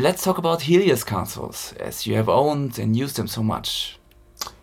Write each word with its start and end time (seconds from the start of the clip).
let's 0.00 0.22
talk 0.22 0.38
about 0.38 0.62
Helios 0.62 1.04
consoles, 1.04 1.74
as 1.78 2.06
you 2.06 2.14
have 2.16 2.28
owned 2.28 2.78
and 2.78 2.96
used 2.96 3.16
them 3.16 3.26
so 3.28 3.42
much. 3.42 3.98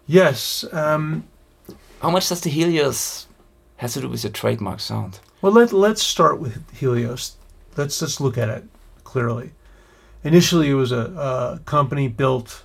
Yes. 0.06 0.66
Um, 0.72 1.28
How 2.02 2.10
much 2.10 2.30
does 2.30 2.42
the 2.42 2.50
Helios 2.50 3.28
has 3.78 3.94
to 3.94 4.02
do 4.02 4.10
with 4.10 4.24
your 4.24 4.32
trademark 4.32 4.80
sound? 4.80 5.20
well, 5.42 5.52
let 5.52 5.72
let's 5.72 6.02
start 6.02 6.40
with 6.40 6.72
Helios. 6.72 7.38
Let's 7.76 8.02
let's 8.02 8.20
look 8.20 8.38
at 8.38 8.50
it 8.50 8.64
clearly. 9.04 9.52
Initially, 10.24 10.70
it 10.70 10.74
was 10.74 10.92
a, 10.92 11.06
a 11.58 11.60
company 11.66 12.08
built 12.08 12.64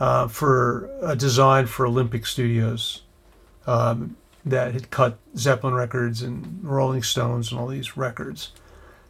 uh, 0.00 0.28
for 0.28 0.90
a 1.02 1.14
design 1.14 1.66
for 1.66 1.86
Olympic 1.86 2.24
Studios 2.26 3.02
um, 3.66 4.16
that 4.44 4.72
had 4.72 4.90
cut 4.90 5.18
Zeppelin 5.36 5.74
records 5.74 6.22
and 6.22 6.60
Rolling 6.62 7.02
Stones 7.02 7.50
and 7.50 7.60
all 7.60 7.66
these 7.66 7.96
records. 7.96 8.52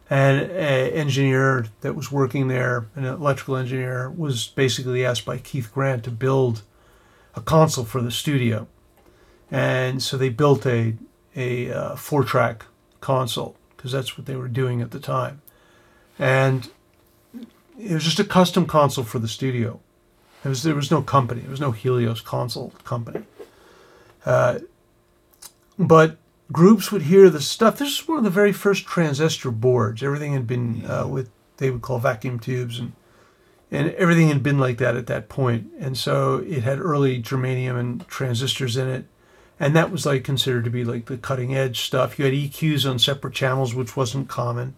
And 0.09 0.39
an 0.51 0.93
engineer 0.93 1.67
that 1.81 1.93
was 1.93 2.11
working 2.11 2.47
there, 2.47 2.87
an 2.95 3.03
electrical 3.03 3.57
engineer, 3.57 4.09
was 4.09 4.47
basically 4.47 5.05
asked 5.05 5.25
by 5.25 5.37
Keith 5.37 5.69
Grant 5.73 6.05
to 6.05 6.11
build 6.11 6.61
a 7.35 7.41
console 7.41 7.83
for 7.83 8.01
the 8.01 8.11
studio. 8.11 8.67
And 9.51 10.01
so 10.01 10.17
they 10.17 10.29
built 10.29 10.65
a, 10.65 10.95
a 11.35 11.71
uh, 11.71 11.95
four 11.95 12.23
track 12.23 12.65
console 13.01 13.55
because 13.75 13.91
that's 13.91 14.17
what 14.17 14.27
they 14.27 14.35
were 14.35 14.47
doing 14.47 14.81
at 14.81 14.91
the 14.91 14.99
time. 14.99 15.41
And 16.17 16.69
it 17.79 17.93
was 17.93 18.03
just 18.03 18.19
a 18.19 18.23
custom 18.23 18.65
console 18.65 19.03
for 19.03 19.19
the 19.19 19.27
studio. 19.27 19.79
There 20.43 20.49
was, 20.49 20.63
there 20.63 20.75
was 20.75 20.89
no 20.89 21.01
company, 21.01 21.41
there 21.41 21.51
was 21.51 21.61
no 21.61 21.71
Helios 21.71 22.21
console 22.21 22.73
company. 22.83 23.23
Uh, 24.25 24.59
but 25.77 26.17
groups 26.51 26.91
would 26.91 27.03
hear 27.03 27.29
the 27.29 27.41
stuff. 27.41 27.77
This 27.77 27.99
is 27.99 28.07
one 28.07 28.19
of 28.19 28.23
the 28.23 28.29
very 28.29 28.53
first 28.53 28.85
transistor 28.85 29.51
boards. 29.51 30.03
Everything 30.03 30.33
had 30.33 30.47
been 30.47 30.85
uh, 30.85 31.07
with 31.07 31.29
they 31.57 31.71
would 31.71 31.81
call 31.81 31.99
vacuum 31.99 32.39
tubes, 32.39 32.79
and 32.79 32.93
and 33.71 33.91
everything 33.91 34.29
had 34.29 34.43
been 34.43 34.59
like 34.59 34.77
that 34.77 34.95
at 34.95 35.07
that 35.07 35.29
point. 35.29 35.71
And 35.79 35.97
so 35.97 36.37
it 36.37 36.63
had 36.63 36.79
early 36.79 37.21
germanium 37.21 37.79
and 37.79 38.07
transistors 38.07 38.77
in 38.77 38.87
it, 38.87 39.05
and 39.59 39.75
that 39.75 39.91
was 39.91 40.05
like 40.05 40.23
considered 40.23 40.63
to 40.65 40.69
be 40.69 40.83
like 40.83 41.05
the 41.05 41.17
cutting 41.17 41.55
edge 41.55 41.81
stuff. 41.81 42.17
You 42.17 42.25
had 42.25 42.33
EQs 42.33 42.89
on 42.89 42.99
separate 42.99 43.33
channels, 43.33 43.73
which 43.73 43.97
wasn't 43.97 44.29
common. 44.29 44.75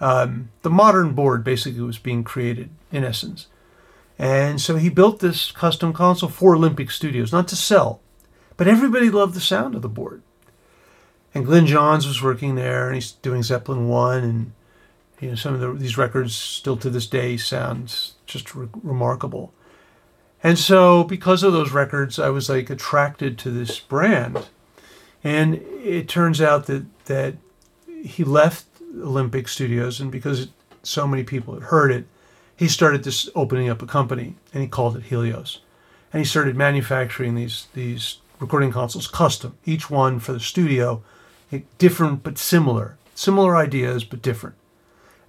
Um, 0.00 0.50
the 0.62 0.70
modern 0.70 1.14
board 1.14 1.42
basically 1.42 1.80
was 1.80 1.98
being 1.98 2.22
created 2.22 2.70
in 2.92 3.04
essence. 3.04 3.46
And 4.18 4.60
so 4.60 4.76
he 4.76 4.88
built 4.88 5.20
this 5.20 5.52
custom 5.52 5.92
console 5.92 6.28
for 6.28 6.54
Olympic 6.54 6.90
Studios, 6.90 7.32
not 7.32 7.48
to 7.48 7.56
sell, 7.56 8.00
but 8.56 8.68
everybody 8.68 9.10
loved 9.10 9.34
the 9.34 9.40
sound 9.40 9.74
of 9.74 9.82
the 9.82 9.88
board. 9.88 10.22
And 11.36 11.44
Glyn 11.44 11.66
Johns 11.66 12.06
was 12.06 12.22
working 12.22 12.54
there, 12.54 12.86
and 12.86 12.94
he's 12.94 13.12
doing 13.12 13.42
Zeppelin 13.42 13.88
One, 13.88 14.24
and 14.24 14.52
you 15.20 15.28
know 15.28 15.34
some 15.34 15.52
of 15.52 15.60
the, 15.60 15.70
these 15.74 15.98
records 15.98 16.34
still 16.34 16.78
to 16.78 16.88
this 16.88 17.06
day 17.06 17.36
sound 17.36 17.94
just 18.24 18.54
re- 18.54 18.68
remarkable. 18.82 19.52
And 20.42 20.58
so, 20.58 21.04
because 21.04 21.42
of 21.42 21.52
those 21.52 21.72
records, 21.72 22.18
I 22.18 22.30
was 22.30 22.48
like 22.48 22.70
attracted 22.70 23.36
to 23.36 23.50
this 23.50 23.78
brand, 23.78 24.46
and 25.22 25.56
it 25.84 26.08
turns 26.08 26.40
out 26.40 26.64
that 26.68 26.86
that 27.04 27.34
he 28.02 28.24
left 28.24 28.64
Olympic 28.94 29.46
Studios, 29.46 30.00
and 30.00 30.10
because 30.10 30.48
so 30.82 31.06
many 31.06 31.22
people 31.22 31.52
had 31.52 31.64
heard 31.64 31.92
it, 31.92 32.06
he 32.56 32.66
started 32.66 33.04
this 33.04 33.28
opening 33.34 33.68
up 33.68 33.82
a 33.82 33.86
company, 33.86 34.36
and 34.54 34.62
he 34.62 34.68
called 34.70 34.96
it 34.96 35.02
Helios, 35.02 35.60
and 36.14 36.18
he 36.18 36.24
started 36.24 36.56
manufacturing 36.56 37.34
these 37.34 37.66
these 37.74 38.20
recording 38.40 38.72
consoles 38.72 39.06
custom, 39.06 39.58
each 39.66 39.90
one 39.90 40.18
for 40.18 40.32
the 40.32 40.40
studio, 40.40 41.02
different 41.78 42.22
but 42.22 42.38
similar, 42.38 42.96
similar 43.14 43.56
ideas 43.56 44.04
but 44.04 44.22
different, 44.22 44.56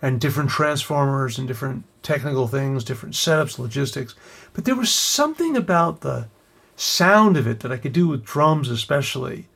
and 0.01 0.19
different 0.21 0.49
transformers 0.49 1.37
and 1.37 1.47
different 1.47 1.83
technical 2.03 2.47
things, 2.47 2.83
different 2.83 3.15
setups, 3.15 3.59
logistics. 3.59 4.15
But 4.53 4.65
there 4.65 4.75
was 4.75 4.91
something 4.91 5.57
about 5.57 6.01
the 6.01 6.27
sound 6.75 7.37
of 7.37 7.47
it 7.47 7.59
that 7.61 7.71
I 7.71 7.77
could 7.77 7.93
do 7.93 8.07
with 8.07 8.23
drums, 8.23 8.69
especially, 8.69 9.47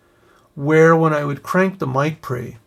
where 0.56 0.96
when 0.96 1.14
I 1.14 1.24
would 1.24 1.44
crank 1.44 1.80
the 1.80 1.88
mic 1.88 2.22
pre, 2.22 2.58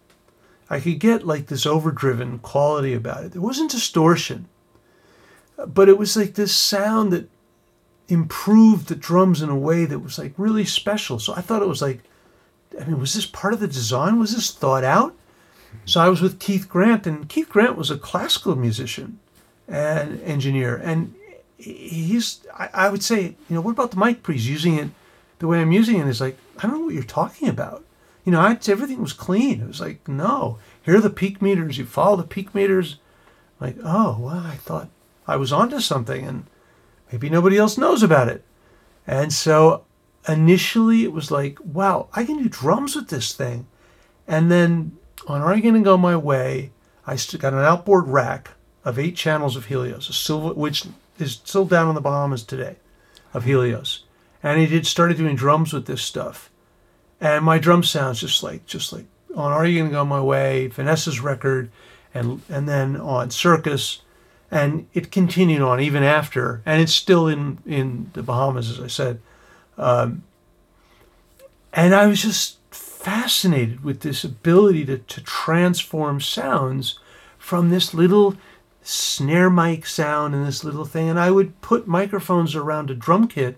I 0.70 0.80
could 0.80 0.98
get 0.98 1.26
like 1.26 1.46
this 1.46 1.66
overdriven 1.66 2.38
quality 2.38 2.94
about 2.94 3.24
it. 3.24 3.32
There 3.32 3.42
wasn't 3.42 3.70
distortion, 3.70 4.48
but 5.66 5.88
it 5.88 5.98
was 5.98 6.16
like 6.16 6.34
this 6.34 6.54
sound 6.54 7.12
that 7.12 7.28
improved 8.08 8.88
the 8.88 8.94
drums 8.94 9.42
in 9.42 9.48
a 9.48 9.58
way 9.58 9.84
that 9.84 9.98
was 9.98 10.18
like 10.18 10.32
really 10.36 10.64
special. 10.64 11.18
So 11.18 11.34
I 11.34 11.40
thought 11.40 11.62
it 11.62 11.68
was 11.68 11.82
like, 11.82 12.02
I 12.80 12.84
mean, 12.84 12.98
was 12.98 13.14
this 13.14 13.26
part 13.26 13.54
of 13.54 13.60
the 13.60 13.68
design? 13.68 14.18
Was 14.18 14.34
this 14.34 14.50
thought 14.50 14.84
out? 14.84 15.14
So 15.84 16.00
I 16.00 16.08
was 16.08 16.20
with 16.20 16.40
Keith 16.40 16.68
Grant, 16.68 17.06
and 17.06 17.28
Keith 17.28 17.48
Grant 17.48 17.76
was 17.76 17.90
a 17.90 17.98
classical 17.98 18.56
musician 18.56 19.18
and 19.68 20.20
engineer, 20.22 20.76
and 20.76 21.14
he's 21.56 22.46
I, 22.56 22.88
would 22.88 23.02
say, 23.02 23.36
you 23.48 23.54
know, 23.54 23.60
what 23.60 23.72
about 23.72 23.90
the 23.90 23.96
mic 23.96 24.22
pre's 24.22 24.48
using 24.48 24.74
it 24.74 24.90
the 25.38 25.46
way 25.46 25.60
I'm 25.60 25.72
using 25.72 25.98
it 25.98 26.06
is 26.06 26.20
like 26.20 26.36
I 26.58 26.62
don't 26.62 26.78
know 26.78 26.84
what 26.86 26.94
you're 26.94 27.02
talking 27.02 27.48
about. 27.48 27.84
You 28.24 28.32
know, 28.32 28.40
I, 28.40 28.58
everything 28.68 29.02
was 29.02 29.12
clean. 29.12 29.60
It 29.60 29.66
was 29.66 29.80
like 29.80 30.06
no, 30.08 30.58
here 30.82 30.96
are 30.96 31.00
the 31.00 31.10
peak 31.10 31.42
meters. 31.42 31.78
You 31.78 31.84
follow 31.84 32.16
the 32.16 32.24
peak 32.24 32.54
meters. 32.54 32.96
Like 33.60 33.76
oh 33.84 34.18
well, 34.20 34.42
I 34.44 34.56
thought 34.56 34.88
I 35.26 35.36
was 35.36 35.52
onto 35.52 35.80
something, 35.80 36.26
and 36.26 36.46
maybe 37.10 37.28
nobody 37.28 37.58
else 37.58 37.78
knows 37.78 38.02
about 38.02 38.28
it. 38.28 38.44
And 39.06 39.32
so 39.32 39.84
initially 40.28 41.04
it 41.04 41.12
was 41.12 41.30
like, 41.30 41.58
wow, 41.64 42.08
I 42.12 42.24
can 42.24 42.38
do 42.38 42.48
drums 42.48 42.96
with 42.96 43.08
this 43.08 43.32
thing. 43.32 43.66
And 44.26 44.50
then 44.50 44.96
on 45.26 45.42
Are 45.42 45.54
You 45.54 45.62
Gonna 45.62 45.82
Go 45.82 45.96
My 45.96 46.16
Way, 46.16 46.72
I 47.06 47.16
got 47.38 47.52
an 47.52 47.60
outboard 47.60 48.08
rack 48.08 48.52
of 48.84 48.98
eight 48.98 49.16
channels 49.16 49.56
of 49.56 49.66
Helios, 49.66 50.08
a 50.08 50.12
silver, 50.12 50.54
which 50.54 50.84
is 51.18 51.40
still 51.44 51.64
down 51.64 51.88
in 51.88 51.94
the 51.94 52.00
Bahamas 52.00 52.42
today, 52.42 52.76
of 53.32 53.44
Helios. 53.44 54.04
And 54.42 54.60
he 54.60 54.66
did 54.66 54.86
started 54.86 55.16
doing 55.16 55.36
drums 55.36 55.72
with 55.72 55.86
this 55.86 56.02
stuff. 56.02 56.50
And 57.20 57.44
my 57.44 57.58
drum 57.58 57.82
sounds 57.82 58.20
just 58.20 58.42
like 58.42 58.66
just 58.66 58.92
like 58.92 59.06
on 59.34 59.52
Are 59.52 59.66
You 59.66 59.80
Gonna 59.80 59.92
Go 59.92 60.04
My 60.04 60.20
Way, 60.20 60.68
Vanessa's 60.68 61.20
record, 61.20 61.70
and 62.12 62.42
and 62.48 62.68
then 62.68 62.96
on 62.96 63.30
Circus, 63.30 64.02
and 64.50 64.86
it 64.92 65.10
continued 65.10 65.62
on 65.62 65.80
even 65.80 66.02
after, 66.02 66.62
and 66.66 66.82
it's 66.82 66.92
still 66.92 67.28
in 67.28 67.58
in 67.66 68.10
the 68.12 68.22
Bahamas, 68.22 68.70
as 68.70 68.80
I 68.80 68.88
said. 68.88 69.20
Um, 69.76 70.22
and 71.72 71.94
I 71.94 72.06
was 72.06 72.22
just 72.22 72.58
fascinated 72.70 73.84
with 73.84 74.00
this 74.00 74.24
ability 74.24 74.84
to, 74.86 74.98
to 74.98 75.20
transform 75.22 76.20
sounds 76.20 76.98
from 77.38 77.68
this 77.68 77.92
little 77.92 78.36
snare 78.82 79.50
mic 79.50 79.86
sound 79.86 80.34
and 80.34 80.46
this 80.46 80.64
little 80.64 80.84
thing. 80.84 81.08
And 81.08 81.18
I 81.18 81.30
would 81.30 81.60
put 81.60 81.86
microphones 81.86 82.54
around 82.54 82.90
a 82.90 82.94
drum 82.94 83.28
kit 83.28 83.56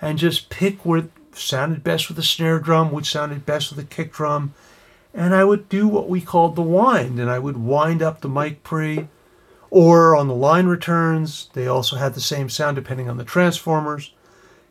and 0.00 0.18
just 0.18 0.50
pick 0.50 0.84
what 0.84 1.08
sounded 1.32 1.84
best 1.84 2.08
with 2.08 2.18
a 2.18 2.22
snare 2.22 2.58
drum, 2.58 2.90
which 2.90 3.10
sounded 3.10 3.46
best 3.46 3.70
with 3.70 3.78
a 3.78 3.88
kick 3.88 4.12
drum. 4.12 4.54
And 5.14 5.34
I 5.34 5.44
would 5.44 5.68
do 5.68 5.88
what 5.88 6.08
we 6.08 6.20
called 6.20 6.56
the 6.56 6.62
wind, 6.62 7.18
and 7.18 7.30
I 7.30 7.38
would 7.38 7.56
wind 7.56 8.02
up 8.02 8.20
the 8.20 8.28
mic 8.28 8.62
pre. 8.62 9.08
Or 9.70 10.14
on 10.14 10.28
the 10.28 10.34
line 10.34 10.66
returns, 10.66 11.48
they 11.54 11.66
also 11.66 11.96
had 11.96 12.14
the 12.14 12.20
same 12.20 12.48
sound 12.48 12.76
depending 12.76 13.08
on 13.08 13.16
the 13.16 13.24
transformers. 13.24 14.12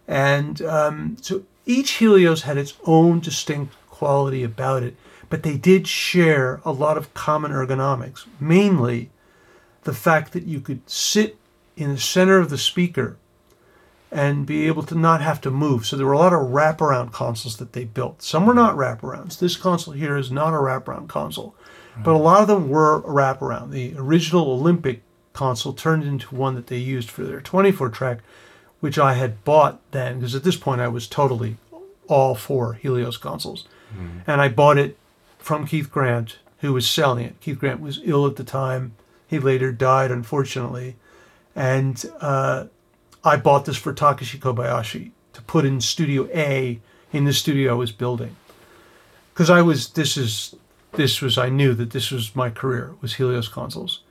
And 0.08 0.62
um, 0.62 1.18
so 1.22 1.44
each 1.66 1.92
Helios 1.94 2.44
had 2.44 2.58
its 2.58 2.74
own 2.86 3.20
distinct 3.20 3.74
quality 3.90 4.44
about 4.44 4.84
it, 4.84 4.96
but 5.30 5.44
they 5.44 5.58
did 5.58 5.88
share 5.88 6.62
a 6.64 6.72
lot 6.72 6.98
of 6.98 7.14
common 7.14 7.52
ergonomics, 7.52 8.26
mainly 8.40 9.10
the 9.84 9.94
fact 9.94 10.34
that 10.34 10.44
you 10.44 10.60
could 10.60 10.88
sit 10.90 11.38
in 11.76 11.92
the 11.92 12.00
center 12.00 12.38
of 12.38 12.50
the 12.50 12.58
speaker 12.58 13.18
and 14.12 14.46
be 14.46 14.68
able 14.68 14.84
to 14.84 14.96
not 14.96 15.22
have 15.22 15.42
to 15.42 15.52
move. 15.52 15.86
So 15.86 15.98
there 15.98 16.06
were 16.06 16.14
a 16.14 16.18
lot 16.18 16.34
of 16.34 16.50
wraparound 16.50 17.12
consoles 17.12 17.58
that 17.58 17.74
they 17.74 17.84
built. 17.84 18.22
Some 18.22 18.46
were 18.46 18.54
not 18.54 18.76
wraparounds. 18.76 19.40
This 19.40 19.58
console 19.58 19.94
here 19.94 20.16
is 20.16 20.32
not 20.32 20.54
a 20.54 20.58
wraparound 20.58 21.10
console, 21.10 21.56
but 22.04 22.14
a 22.14 22.18
lot 22.18 22.42
of 22.42 22.48
them 22.48 22.70
were 22.70 23.02
wraparound. 23.02 23.72
The 23.72 23.94
original 23.98 24.52
Olympic 24.52 25.02
console 25.34 25.74
turned 25.74 26.04
into 26.04 26.34
one 26.34 26.56
that 26.56 26.68
they 26.68 26.78
used 26.78 27.10
for 27.10 27.24
their 27.24 27.42
24 27.42 27.90
track, 27.90 28.20
which 28.86 29.00
I 29.00 29.14
had 29.14 29.44
bought 29.44 29.80
then, 29.90 30.20
because 30.20 30.36
at 30.36 30.44
this 30.44 30.58
point 30.58 30.80
I 30.80 30.88
was 30.88 31.08
totally 31.08 31.58
all 32.08 32.36
for 32.36 32.74
Helios 32.74 33.18
consoles. 33.18 33.68
Mm. 33.98 34.22
And 34.28 34.40
I 34.40 34.48
bought 34.48 34.78
it 34.78 34.96
from 35.40 35.66
Keith 35.66 35.92
Grant, 35.92 36.38
who 36.60 36.72
was 36.72 36.88
selling 36.88 37.26
it. 37.26 37.42
Keith 37.42 37.58
Grant 37.58 37.82
was 37.82 38.00
ill 38.04 38.28
at 38.28 38.36
the 38.36 38.44
time. 38.44 38.94
He 39.28 39.40
later 39.40 39.72
died, 39.72 40.12
unfortunately. 40.12 40.98
And 41.56 42.06
uh, 42.22 42.66
I 43.24 43.38
bought 43.38 43.66
this 43.66 43.76
for 43.76 43.92
Takashi 43.92 44.38
Kobayashi 44.38 45.10
to 45.34 45.42
put 45.42 45.66
in 45.66 45.82
Studio 45.82 46.30
A 46.32 46.80
in 47.12 47.26
the 47.26 47.34
studio 47.34 47.72
I 47.72 47.76
was 47.76 47.92
building. 47.92 48.36
Because 49.34 49.50
I 49.50 49.64
was, 49.64 49.90
this 49.94 50.16
is, 50.16 50.54
this 50.92 51.24
was, 51.24 51.40
I 51.40 51.50
knew 51.50 51.74
that 51.74 51.90
this 51.90 52.12
was 52.12 52.36
my 52.36 52.52
career, 52.52 52.94
was 53.02 53.16
Helios 53.16 53.48
consoles. 53.48 54.02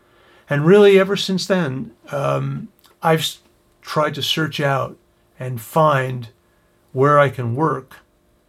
And 0.51 0.67
really, 0.67 0.99
ever 0.99 1.17
since 1.17 1.47
then, 1.47 1.93
um, 2.11 2.67
I've 3.05 3.39
tried 3.85 4.15
to 4.15 4.23
search 4.23 4.59
out 4.61 4.97
and 5.39 5.61
find 5.61 6.29
where 6.93 7.19
I 7.19 7.29
can 7.29 7.55
work 7.55 7.99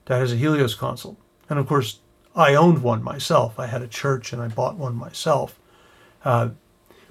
that 0.06 0.20
has 0.20 0.32
a 0.32 0.38
Helios 0.38 0.74
console. 0.74 1.18
And 1.50 1.60
of 1.60 1.68
course, 1.68 2.00
I 2.36 2.56
owned 2.56 2.82
one 2.82 3.04
myself. 3.04 3.60
I 3.60 3.68
had 3.68 3.82
a 3.82 3.88
church 3.88 4.34
and 4.34 4.42
I 4.42 4.48
bought 4.48 4.78
one 4.78 4.96
myself. 4.96 5.60
Uh, 6.24 6.50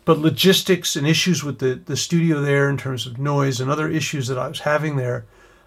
but 0.04 0.18
logistics 0.18 0.96
and 0.96 1.06
issues 1.06 1.44
with 1.44 1.58
the, 1.60 1.74
the 1.74 1.96
studio 1.96 2.40
there 2.40 2.68
in 2.68 2.76
terms 2.76 3.06
of 3.06 3.18
noise 3.18 3.60
and 3.60 3.70
other 3.70 3.88
issues 3.88 4.26
that 4.28 4.38
I 4.38 4.48
was 4.48 4.60
having 4.60 4.96
there, 4.96 5.24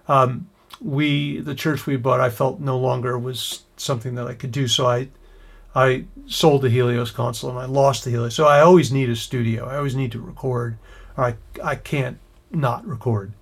um, 0.08 0.50
we 0.80 1.40
the 1.40 1.56
church 1.56 1.88
we 1.88 1.96
bought 1.96 2.20
I 2.20 2.30
felt 2.30 2.60
no 2.60 2.78
longer 2.78 3.18
was 3.18 3.64
something 3.78 4.16
that 4.16 4.28
I 4.28 4.34
could 4.36 4.52
do. 4.52 4.68
So 4.68 4.86
I 4.88 5.10
I 5.74 6.06
sold 6.28 6.62
the 6.62 6.70
Helios 6.70 7.12
console 7.12 7.50
and 7.50 7.60
I 7.60 7.66
lost 7.66 8.04
the 8.04 8.12
Helios. 8.12 8.36
So 8.36 8.46
I 8.46 8.62
always 8.62 8.92
need 8.92 9.10
a 9.10 9.16
studio. 9.16 9.66
I 9.66 9.78
always 9.78 9.96
need 9.96 10.12
to 10.12 10.22
record, 10.22 10.78
I 11.18 11.36
I 11.64 11.76
can't 11.76 12.20
not 12.52 12.88
record. 12.88 13.34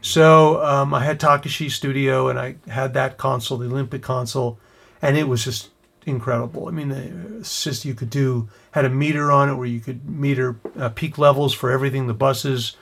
So 0.00 0.62
um, 0.64 0.92
I 0.92 1.04
had 1.04 1.20
Takashi 1.20 1.70
Studio 1.70 2.28
and 2.28 2.38
I 2.38 2.56
had 2.68 2.94
that 2.94 3.18
console, 3.18 3.58
the 3.58 3.66
Olympic 3.66 4.02
console, 4.02 4.58
and 5.00 5.16
it 5.16 5.28
was 5.28 5.44
just 5.44 5.70
incredible. 6.04 6.66
I 6.68 6.72
mean, 6.72 6.90
it's 6.90 7.62
just 7.62 7.84
you 7.84 7.94
could 7.94 8.10
do 8.10 8.48
had 8.72 8.84
a 8.84 8.90
meter 8.90 9.30
on 9.30 9.48
it 9.48 9.54
where 9.54 9.66
you 9.66 9.80
could 9.80 10.08
meter 10.08 10.56
uh, 10.78 10.88
peak 10.88 11.18
levels 11.18 11.54
for 11.54 11.70
everything 11.70 12.06
the 12.06 12.14
buses, 12.14 12.76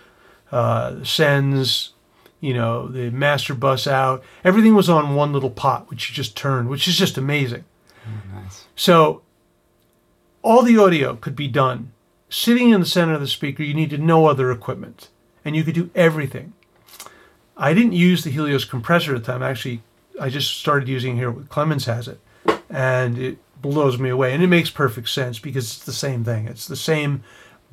uh, 0.51 1.05
sends, 1.05 1.93
you 2.41 2.55
know, 2.55 2.89
the 2.89 3.11
master 3.11 3.55
bus 3.55 3.87
out. 3.87 4.23
Everything 4.45 4.75
was 4.75 4.89
on 4.89 5.15
one 5.15 5.33
little 5.33 5.51
pot, 5.51 5.91
which 5.91 6.09
you 6.09 6.15
just 6.15 6.37
turned, 6.37 6.69
which 6.69 6.89
is 6.89 6.97
just 6.97 7.19
amazing. 7.19 7.65
Oh, 8.07 8.35
nice. 8.35 8.65
So 8.75 9.23
all 10.43 10.63
the 10.63 10.79
audio 10.79 11.17
could 11.17 11.37
be 11.37 11.49
done 11.49 11.93
sitting 12.31 12.71
in 12.71 12.81
the 12.81 12.87
center 12.87 13.15
of 13.15 13.21
the 13.21 13.27
speaker. 13.27 13.63
You 13.63 13.75
needed 13.75 14.01
no 14.01 14.27
other 14.27 14.51
equipment, 14.51 15.11
and 15.45 15.57
you 15.57 15.65
could 15.65 15.75
do 15.75 15.91
everything. 15.95 16.53
I 17.57 17.75
didn't 17.75 17.93
use 17.93 18.25
the 18.25 18.31
Helios 18.31 18.65
compressor 18.65 19.15
at 19.15 19.25
the 19.25 19.33
time. 19.33 19.43
Actually, 19.43 19.83
I 20.21 20.31
just 20.31 20.59
started 20.59 20.89
using 20.89 21.17
here. 21.17 21.33
Clemens 21.33 21.85
has 21.85 22.09
it, 22.09 22.21
and 22.69 23.19
it 23.19 23.39
blows 23.61 23.99
me 23.99 24.09
away. 24.09 24.33
And 24.33 24.43
it 24.43 24.49
makes 24.49 24.71
perfect 24.71 25.09
sense 25.09 25.39
because 25.39 25.65
it's 25.65 25.85
the 25.85 25.93
same 25.93 26.25
thing. 26.25 26.49
It's 26.49 26.67
the 26.67 26.77
same 26.77 27.23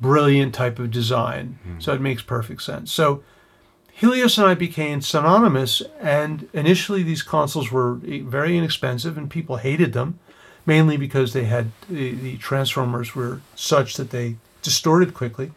brilliant 0.00 0.54
type 0.54 0.78
of 0.78 0.90
design, 0.90 1.58
hmm. 1.62 1.80
so 1.80 1.92
it 1.92 2.00
makes 2.00 2.22
perfect 2.22 2.62
sense. 2.62 2.92
So 2.92 3.22
Helios 3.90 4.38
and 4.38 4.46
I 4.46 4.54
became 4.54 5.00
synonymous, 5.00 5.82
and 6.00 6.48
initially 6.52 7.02
these 7.02 7.22
consoles 7.22 7.72
were 7.72 7.94
very 7.94 8.56
inexpensive, 8.56 9.18
and 9.18 9.28
people 9.28 9.56
hated 9.56 9.92
them, 9.92 10.20
mainly 10.64 10.96
because 10.96 11.32
they 11.32 11.44
had 11.44 11.72
the, 11.88 12.12
the 12.12 12.36
transformers 12.36 13.16
were 13.16 13.40
such 13.56 13.96
that 13.96 14.10
they 14.10 14.36
distorted 14.62 15.14
quickly, 15.14 15.50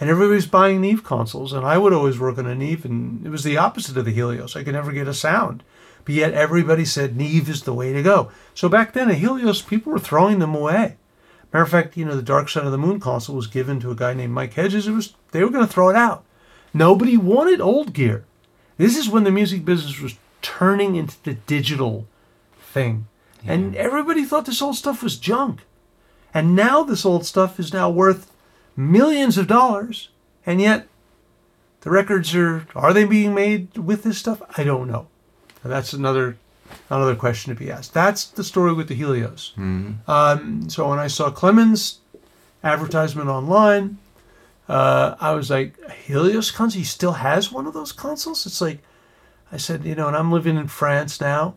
and 0.00 0.08
everybody 0.08 0.36
was 0.36 0.46
buying 0.46 0.80
Neve 0.80 1.02
consoles, 1.02 1.52
and 1.52 1.66
I 1.66 1.78
would 1.78 1.92
always 1.92 2.18
work 2.18 2.38
on 2.38 2.46
a 2.46 2.54
Neve, 2.54 2.84
and 2.84 3.24
it 3.26 3.30
was 3.30 3.44
the 3.44 3.56
opposite 3.56 3.96
of 3.96 4.04
the 4.04 4.12
Helios. 4.12 4.56
I 4.56 4.62
could 4.62 4.74
never 4.74 4.92
get 4.92 5.08
a 5.08 5.14
sound, 5.14 5.62
but 6.04 6.14
yet 6.14 6.34
everybody 6.34 6.84
said 6.84 7.16
Neve 7.16 7.48
is 7.48 7.62
the 7.62 7.74
way 7.74 7.92
to 7.92 8.02
go. 8.02 8.30
So 8.54 8.68
back 8.68 8.92
then, 8.92 9.10
a 9.10 9.14
Helios, 9.14 9.62
people 9.62 9.92
were 9.92 9.98
throwing 9.98 10.38
them 10.38 10.54
away. 10.54 10.96
Matter 11.52 11.64
of 11.64 11.70
fact, 11.70 11.96
you 11.96 12.04
know, 12.04 12.14
the 12.14 12.22
Dark 12.22 12.48
Side 12.48 12.64
of 12.64 12.72
the 12.72 12.78
Moon 12.78 13.00
console 13.00 13.36
was 13.36 13.46
given 13.46 13.80
to 13.80 13.90
a 13.90 13.96
guy 13.96 14.12
named 14.12 14.34
Mike 14.34 14.54
Hedges. 14.54 14.86
It 14.86 14.92
was 14.92 15.14
they 15.32 15.42
were 15.42 15.50
going 15.50 15.66
to 15.66 15.72
throw 15.72 15.88
it 15.88 15.96
out. 15.96 16.24
Nobody 16.74 17.16
wanted 17.16 17.60
old 17.60 17.94
gear. 17.94 18.24
This 18.76 18.96
is 18.96 19.08
when 19.08 19.24
the 19.24 19.30
music 19.30 19.64
business 19.64 20.00
was 20.00 20.16
turning 20.42 20.94
into 20.94 21.16
the 21.24 21.34
digital 21.34 22.06
thing. 22.60 23.06
And 23.44 23.74
everybody 23.76 24.24
thought 24.24 24.44
this 24.44 24.62
old 24.62 24.76
stuff 24.76 25.02
was 25.02 25.16
junk. 25.16 25.62
And 26.34 26.54
now 26.54 26.82
this 26.82 27.06
old 27.06 27.24
stuff 27.24 27.58
is 27.58 27.72
now 27.72 27.88
worth 27.88 28.30
millions 28.78 29.36
of 29.36 29.48
dollars. 29.48 30.08
And 30.46 30.60
yet 30.60 30.86
the 31.80 31.90
records 31.90 32.34
are 32.34 32.66
are 32.74 32.94
they 32.94 33.04
being 33.04 33.34
made 33.34 33.76
with 33.76 34.04
this 34.04 34.18
stuff? 34.18 34.40
I 34.56 34.64
don't 34.64 34.88
know. 34.88 35.08
And 35.62 35.72
that's 35.72 35.92
another 35.92 36.36
another 36.88 37.16
question 37.16 37.54
to 37.54 37.58
be 37.58 37.70
asked. 37.70 37.92
That's 37.92 38.24
the 38.26 38.44
story 38.44 38.72
with 38.72 38.88
the 38.88 38.94
Helios. 38.94 39.52
Um, 39.56 40.70
so 40.70 40.88
when 40.88 40.98
I 40.98 41.08
saw 41.08 41.30
Clemens 41.30 41.98
advertisement 42.62 43.28
online, 43.28 43.98
uh, 44.68 45.16
I 45.20 45.32
was 45.32 45.50
like, 45.50 45.78
Helios 45.90 46.50
console? 46.50 46.78
He 46.78 46.84
still 46.84 47.12
has 47.12 47.50
one 47.50 47.66
of 47.66 47.74
those 47.74 47.92
consoles? 47.92 48.46
It's 48.46 48.60
like, 48.60 48.80
I 49.50 49.56
said, 49.56 49.84
you 49.84 49.94
know, 49.94 50.08
and 50.08 50.16
I'm 50.16 50.30
living 50.30 50.56
in 50.56 50.68
France 50.68 51.20
now. 51.20 51.54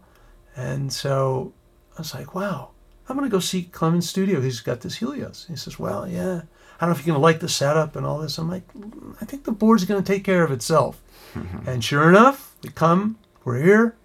And 0.56 0.92
so 0.94 1.54
I 1.98 2.02
was 2.02 2.14
like, 2.14 2.34
wow, 2.34 2.70
I'm 3.08 3.18
going 3.18 3.30
to 3.30 3.32
go 3.32 3.40
see 3.40 3.64
Clemens 3.64 4.10
Studio. 4.10 4.40
He's 4.40 4.62
got 4.62 4.82
this 4.82 4.96
Helios. 4.96 5.46
He 5.50 5.56
says, 5.58 5.78
well, 5.78 6.08
yeah. 6.08 6.42
I 6.82 6.86
don't 6.86 6.94
know 6.96 7.00
if 7.00 7.06
you're 7.06 7.14
going 7.14 7.22
to 7.22 7.28
like 7.32 7.40
the 7.42 7.48
setup 7.50 7.96
and 7.96 8.06
all 8.08 8.18
this. 8.20 8.38
I'm 8.40 8.50
like, 8.50 8.68
"Mm, 8.74 9.16
I 9.22 9.26
think 9.26 9.44
the 9.44 9.52
board's 9.52 9.86
going 9.86 10.04
to 10.04 10.14
take 10.14 10.24
care 10.24 10.44
of 10.44 10.52
itself. 10.52 11.00
and 11.68 11.84
sure 11.84 12.10
enough, 12.10 12.56
we 12.64 12.70
come, 12.72 13.18
we're 13.46 13.62
here, 13.62 13.96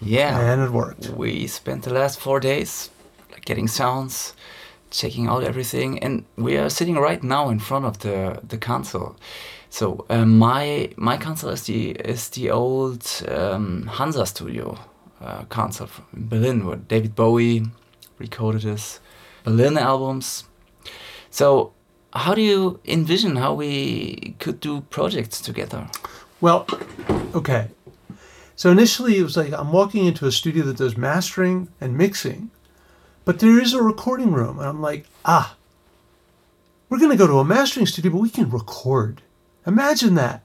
Yeah. 0.00 0.38
and 0.38 0.62
it 0.62 0.70
worked. 0.70 1.08
We 1.10 1.46
spent 1.48 1.82
the 1.82 1.92
last 1.92 2.20
four 2.20 2.40
days 2.40 2.90
like, 3.32 3.44
getting 3.44 3.68
sounds, 3.68 4.34
checking 4.90 5.26
out 5.28 5.42
everything, 5.44 5.98
and 6.04 6.24
we 6.36 6.56
are 6.56 6.70
sitting 6.70 6.96
right 6.96 7.22
now 7.22 7.50
in 7.50 7.58
front 7.58 7.84
of 7.84 7.98
the 7.98 8.40
the 8.48 8.56
console. 8.58 9.16
So 9.70 10.06
uh, 10.08 10.24
my 10.24 10.90
my 10.96 11.16
console 11.18 11.52
is 11.52 11.62
the 11.64 11.90
is 11.90 12.28
the 12.30 12.50
old 12.52 13.02
um, 13.28 13.86
Hansa 13.98 14.24
Studio 14.26 14.78
uh, 15.20 15.42
console 15.48 15.88
from 15.88 16.04
Berlin, 16.14 16.64
where 16.66 16.76
David 16.88 17.14
Bowie 17.14 17.62
recorded 18.18 18.62
his 18.62 19.00
Berlin 19.44 19.76
albums. 19.76 20.44
So 21.30 21.72
how 22.16 22.34
do 22.34 22.42
you 22.42 22.80
envision 22.84 23.36
how 23.36 23.54
we 23.54 24.36
could 24.38 24.60
do 24.60 24.82
projects 24.82 25.40
together? 25.40 25.88
Well, 26.40 26.66
okay. 27.34 27.68
So 28.54 28.70
initially, 28.70 29.18
it 29.18 29.22
was 29.22 29.36
like 29.36 29.52
I'm 29.52 29.72
walking 29.72 30.06
into 30.06 30.26
a 30.26 30.32
studio 30.32 30.64
that 30.64 30.78
does 30.78 30.96
mastering 30.96 31.68
and 31.80 31.96
mixing, 31.96 32.50
but 33.24 33.38
there 33.38 33.60
is 33.60 33.74
a 33.74 33.82
recording 33.82 34.32
room. 34.32 34.58
And 34.58 34.68
I'm 34.68 34.80
like, 34.80 35.06
ah, 35.24 35.56
we're 36.88 36.98
going 36.98 37.10
to 37.10 37.16
go 37.16 37.26
to 37.26 37.38
a 37.38 37.44
mastering 37.44 37.86
studio, 37.86 38.12
but 38.12 38.20
we 38.20 38.30
can 38.30 38.50
record. 38.50 39.22
Imagine 39.66 40.14
that. 40.14 40.42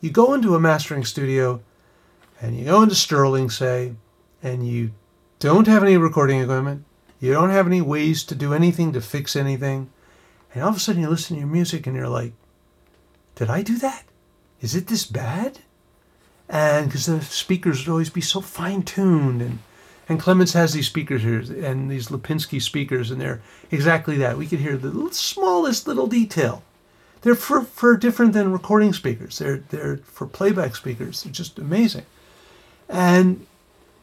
You 0.00 0.10
go 0.10 0.34
into 0.34 0.54
a 0.54 0.60
mastering 0.60 1.04
studio 1.04 1.62
and 2.40 2.56
you 2.56 2.66
go 2.66 2.82
into 2.82 2.94
Sterling, 2.94 3.48
say, 3.48 3.94
and 4.42 4.68
you 4.68 4.90
don't 5.38 5.66
have 5.66 5.82
any 5.82 5.96
recording 5.96 6.40
equipment, 6.40 6.84
you 7.20 7.32
don't 7.32 7.50
have 7.50 7.66
any 7.66 7.80
ways 7.80 8.22
to 8.24 8.34
do 8.34 8.52
anything 8.52 8.92
to 8.92 9.00
fix 9.00 9.34
anything, 9.34 9.90
and 10.54 10.62
all 10.62 10.70
of 10.70 10.76
a 10.76 10.80
sudden 10.80 11.02
you 11.02 11.08
listen 11.08 11.36
to 11.36 11.40
your 11.40 11.48
music 11.48 11.86
and 11.86 11.96
you're 11.96 12.08
like, 12.08 12.32
did 13.34 13.50
I 13.50 13.62
do 13.62 13.76
that? 13.78 14.04
Is 14.60 14.74
it 14.74 14.86
this 14.86 15.04
bad? 15.04 15.58
And 16.48 16.86
because 16.86 17.06
the 17.06 17.20
speakers 17.20 17.80
would 17.80 17.92
always 17.92 18.10
be 18.10 18.20
so 18.20 18.40
fine 18.40 18.82
tuned, 18.82 19.42
and 19.42 19.58
and 20.08 20.20
Clemens 20.20 20.52
has 20.52 20.74
these 20.74 20.86
speakers 20.86 21.22
here 21.22 21.38
and 21.64 21.90
these 21.90 22.08
Lipinski 22.08 22.60
speakers, 22.60 23.10
and 23.10 23.20
they're 23.20 23.40
exactly 23.70 24.16
that. 24.18 24.36
We 24.36 24.46
could 24.46 24.60
hear 24.60 24.76
the 24.76 25.08
smallest 25.12 25.88
little 25.88 26.06
detail. 26.06 26.62
They're 27.22 27.34
for, 27.34 27.62
for 27.62 27.96
different 27.96 28.34
than 28.34 28.52
recording 28.52 28.92
speakers. 28.92 29.38
They're 29.38 29.64
they're 29.70 29.96
for 29.98 30.26
playback 30.26 30.76
speakers. 30.76 31.22
They're 31.22 31.32
just 31.32 31.58
amazing. 31.58 32.04
And 32.88 33.46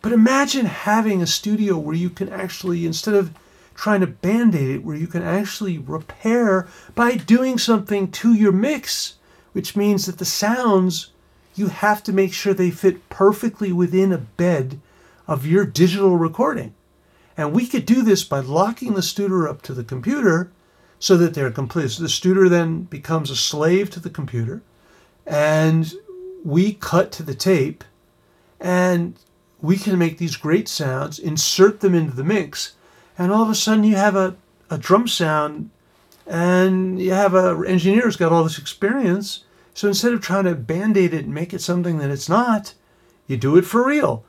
but 0.01 0.11
imagine 0.11 0.65
having 0.65 1.21
a 1.21 1.27
studio 1.27 1.77
where 1.77 1.95
you 1.95 2.09
can 2.09 2.29
actually 2.29 2.85
instead 2.85 3.13
of 3.13 3.31
trying 3.75 4.01
to 4.01 4.07
band-aid 4.07 4.69
it, 4.69 4.83
where 4.83 4.95
you 4.95 5.07
can 5.07 5.23
actually 5.23 5.77
repair 5.77 6.67
by 6.93 7.15
doing 7.15 7.57
something 7.57 8.11
to 8.11 8.33
your 8.33 8.51
mix, 8.51 9.15
which 9.53 9.75
means 9.75 10.05
that 10.05 10.17
the 10.17 10.25
sounds 10.25 11.11
you 11.55 11.67
have 11.67 12.01
to 12.03 12.13
make 12.13 12.33
sure 12.33 12.53
they 12.53 12.71
fit 12.71 13.09
perfectly 13.09 13.71
within 13.71 14.11
a 14.11 14.17
bed 14.17 14.79
of 15.27 15.45
your 15.45 15.65
digital 15.65 16.17
recording. 16.17 16.73
And 17.37 17.53
we 17.53 17.65
could 17.65 17.85
do 17.85 18.01
this 18.01 18.23
by 18.23 18.39
locking 18.39 18.93
the 18.93 19.01
studer 19.01 19.49
up 19.49 19.61
to 19.63 19.73
the 19.73 19.83
computer 19.83 20.51
so 20.99 21.17
that 21.17 21.33
they're 21.33 21.51
complete. 21.51 21.89
So 21.91 22.03
the 22.03 22.09
studer 22.09 22.49
then 22.49 22.83
becomes 22.83 23.31
a 23.31 23.35
slave 23.35 23.89
to 23.91 23.99
the 23.99 24.09
computer, 24.09 24.61
and 25.25 25.93
we 26.43 26.73
cut 26.73 27.11
to 27.13 27.23
the 27.23 27.33
tape, 27.33 27.83
and 28.59 29.17
we 29.61 29.77
can 29.77 29.97
make 29.97 30.17
these 30.17 30.35
great 30.35 30.67
sounds, 30.67 31.19
insert 31.19 31.79
them 31.79 31.95
into 31.95 32.15
the 32.15 32.23
mix, 32.23 32.73
and 33.21 33.31
all 33.31 33.43
of 33.43 33.49
a 33.49 33.55
sudden 33.55 33.83
you 33.83 33.95
have 33.95 34.15
a, 34.15 34.35
a 34.69 34.77
drum 34.77 35.07
sound, 35.07 35.69
and 36.25 36.99
you 37.01 37.11
have 37.11 37.35
a 37.35 37.63
engineer 37.67 38.03
who's 38.03 38.15
got 38.15 38.31
all 38.31 38.43
this 38.43 38.57
experience. 38.59 39.45
So 39.73 39.87
instead 39.87 40.13
of 40.13 40.21
trying 40.21 40.45
to 40.45 40.55
band-aid 40.55 41.13
it 41.13 41.25
and 41.25 41.33
make 41.33 41.53
it 41.53 41.61
something 41.61 41.97
that 41.99 42.09
it's 42.09 42.29
not, 42.29 42.73
you 43.27 43.37
do 43.37 43.57
it 43.57 43.65
for 43.65 43.85
real. 43.85 44.23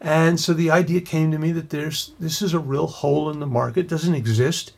And 0.00 0.38
so 0.38 0.52
the 0.52 0.70
idea 0.70 1.00
came 1.00 1.30
to 1.32 1.38
me 1.38 1.52
that 1.52 1.70
there's 1.70 2.12
this 2.20 2.42
is 2.42 2.54
a 2.54 2.58
real 2.58 2.86
hole 2.86 3.30
in 3.30 3.40
the 3.40 3.46
market, 3.46 3.88
doesn't 3.88 4.14
exist. 4.14 4.72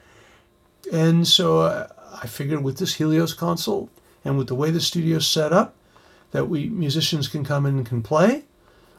And 0.92 1.26
so 1.26 1.60
uh, 1.62 1.88
I 2.22 2.26
figured 2.26 2.62
with 2.62 2.78
this 2.78 2.94
Helios 2.94 3.34
console 3.34 3.90
and 4.24 4.38
with 4.38 4.48
the 4.48 4.54
way 4.54 4.70
the 4.70 4.80
studio's 4.80 5.26
set 5.26 5.52
up, 5.52 5.74
that 6.30 6.48
we 6.48 6.68
musicians 6.68 7.28
can 7.28 7.44
come 7.44 7.66
in 7.66 7.76
and 7.78 7.86
can 7.86 8.02
play, 8.02 8.44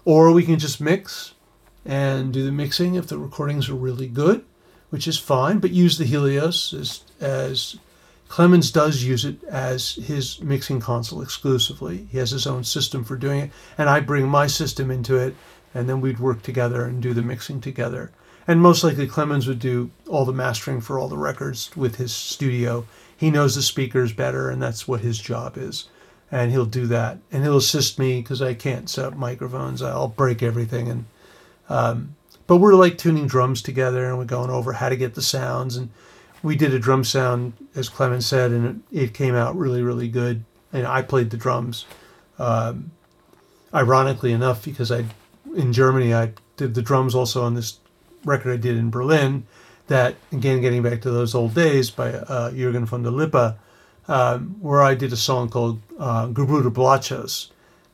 or 0.04 0.32
we 0.32 0.44
can 0.44 0.60
just 0.60 0.82
mix 0.82 1.34
and 1.86 2.34
do 2.34 2.44
the 2.44 2.52
mixing 2.52 2.96
if 2.96 3.08
the 3.08 3.18
recordings 3.18 3.70
are 3.70 3.76
really 3.76 4.08
good, 4.08 4.44
which 4.90 5.08
is 5.08 5.18
fine. 5.18 5.60
But 5.60 5.72
use 5.72 5.98
the 5.98 6.06
Helios 6.06 6.74
as 6.74 7.04
as 7.20 7.78
Clemens 8.30 8.70
does 8.70 9.04
use 9.04 9.26
it 9.26 9.44
as 9.46 9.96
his 9.96 10.40
mixing 10.40 10.80
console 10.80 11.22
exclusively. 11.22 12.08
He 12.12 12.20
has 12.20 12.30
his 12.30 12.46
own 12.46 12.64
system 12.64 13.04
for 13.04 13.18
doing 13.18 13.40
it, 13.40 13.52
and 13.76 13.90
I 13.90 14.02
bring 14.02 14.28
my 14.28 14.46
system 14.46 14.92
into 14.92 15.16
it, 15.16 15.36
and 15.74 15.90
then 15.90 16.00
we'd 16.00 16.20
work 16.20 16.44
together 16.44 16.86
and 16.86 17.02
do 17.02 17.14
the 17.14 17.24
mixing 17.24 17.60
together. 17.60 18.12
And 18.48 18.62
most 18.62 18.84
likely 18.84 19.08
Clemens 19.08 19.48
would 19.48 19.60
do 19.60 19.90
all 20.08 20.26
the 20.26 20.34
mastering 20.34 20.80
for 20.80 21.00
all 21.00 21.08
the 21.08 21.18
records 21.18 21.76
with 21.76 21.96
his 21.96 22.12
studio. 22.12 22.86
he 23.18 23.30
knows 23.30 23.56
the 23.56 23.62
speakers 23.62 24.14
better, 24.14 24.50
and 24.50 24.62
that's 24.62 24.88
what 24.88 25.02
his 25.02 25.20
job 25.20 25.58
is. 25.58 25.90
And 26.32 26.52
he'll 26.52 26.66
do 26.66 26.88
that, 26.88 27.18
and 27.32 27.44
he'll 27.44 27.58
assist 27.58 28.00
me 28.00 28.22
because 28.22 28.42
I 28.42 28.54
can't 28.54 28.90
set 28.90 29.06
up 29.06 29.16
microphones. 29.18 29.82
I'll 29.82 30.08
break 30.08 30.42
everything, 30.42 30.88
and 30.88 31.06
um, 31.70 32.16
but 32.48 32.58
we're 32.58 32.76
like 32.76 32.98
tuning 32.98 33.28
drums 33.28 33.62
together, 33.62 34.08
and 34.08 34.18
we're 34.18 34.26
going 34.26 34.50
over 34.50 34.74
how 34.74 34.90
to 34.90 34.98
get 34.98 35.14
the 35.14 35.22
sounds. 35.22 35.78
And 35.78 35.90
we 36.42 36.56
did 36.56 36.74
a 36.74 36.80
drum 36.80 37.04
sound, 37.04 37.54
as 37.76 37.90
Clemens 37.90 38.26
said, 38.26 38.52
and 38.52 38.84
it, 38.92 39.04
it 39.04 39.14
came 39.14 39.36
out 39.36 39.56
really, 39.56 39.82
really 39.82 40.08
good. 40.08 40.44
And 40.74 40.88
I 40.88 41.02
played 41.02 41.30
the 41.30 41.38
drums. 41.38 41.86
Um, 42.38 42.92
ironically 43.74 44.32
enough, 44.32 44.66
because 44.66 44.92
I 44.92 45.06
in 45.56 45.74
Germany 45.74 46.14
I 46.14 46.34
did 46.58 46.74
the 46.74 46.82
drums 46.82 47.16
also 47.16 47.44
on 47.44 47.56
this 47.56 47.80
record 48.24 48.54
I 48.54 48.58
did 48.58 48.78
in 48.78 48.90
Berlin. 48.90 49.46
That 49.88 50.16
again, 50.32 50.62
getting 50.62 50.84
back 50.84 51.02
to 51.02 51.12
those 51.12 51.34
old 51.34 51.56
days 51.56 51.90
by 51.90 52.14
uh, 52.14 52.52
Jürgen 52.52 52.86
von 52.86 53.04
der 53.04 53.10
Lippe, 53.10 53.58
um, 54.08 54.56
where 54.60 54.82
I 54.82 54.94
did 54.94 55.12
a 55.12 55.18
song 55.18 55.50
called 55.50 55.82
uh, 55.98 56.28
Gebrüder 56.28 56.72
Blattschuss. 56.72 57.50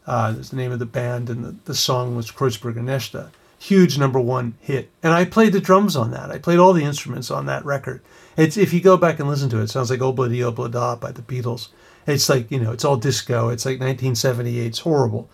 Uh, 0.05 0.33
that's 0.33 0.49
the 0.49 0.57
name 0.57 0.71
of 0.71 0.79
the 0.79 0.85
band, 0.85 1.29
and 1.29 1.43
the, 1.43 1.55
the 1.65 1.75
song 1.75 2.15
was 2.15 2.31
Kreuzberger 2.31 2.83
Nächte. 2.83 3.29
Huge 3.57 3.97
number 3.97 4.19
one 4.19 4.55
hit, 4.59 4.91
and 5.01 5.13
I 5.13 5.25
played 5.25 5.53
the 5.53 5.61
drums 5.61 5.95
on 5.95 6.11
that. 6.11 6.29
I 6.29 6.37
played 6.37 6.59
all 6.59 6.73
the 6.73 6.83
instruments 6.83 7.31
on 7.31 7.45
that 7.45 7.65
record. 7.65 8.01
It's 8.37 8.57
if 8.57 8.73
you 8.73 8.81
go 8.81 8.97
back 8.97 9.19
and 9.19 9.29
listen 9.29 9.49
to 9.49 9.59
it, 9.59 9.63
it 9.63 9.69
sounds 9.69 9.89
like 9.89 10.01
Obla 10.01 10.29
Di 10.29 10.39
Obla 10.39 10.69
Da 10.69 10.95
by 10.95 11.11
the 11.11 11.21
Beatles. 11.21 11.69
It's 12.05 12.29
like 12.29 12.51
you 12.51 12.59
know, 12.59 12.71
it's 12.71 12.85
all 12.85 12.97
disco. 12.97 13.49
It's 13.49 13.65
like 13.65 13.79
1978. 13.79 14.65
It's 14.65 14.79
horrible. 14.79 15.29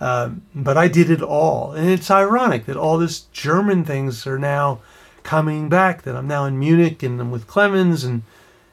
Um, 0.00 0.42
but 0.54 0.76
I 0.76 0.88
did 0.88 1.10
it 1.10 1.22
all, 1.22 1.72
and 1.72 1.88
it's 1.88 2.10
ironic 2.10 2.66
that 2.66 2.76
all 2.76 2.98
these 2.98 3.20
German 3.32 3.84
things 3.84 4.26
are 4.26 4.38
now 4.38 4.80
coming 5.22 5.68
back. 5.68 6.02
That 6.02 6.16
I'm 6.16 6.28
now 6.28 6.44
in 6.44 6.58
Munich 6.58 7.02
and 7.02 7.20
I'm 7.20 7.30
with 7.30 7.46
Clemens, 7.46 8.04
and 8.04 8.22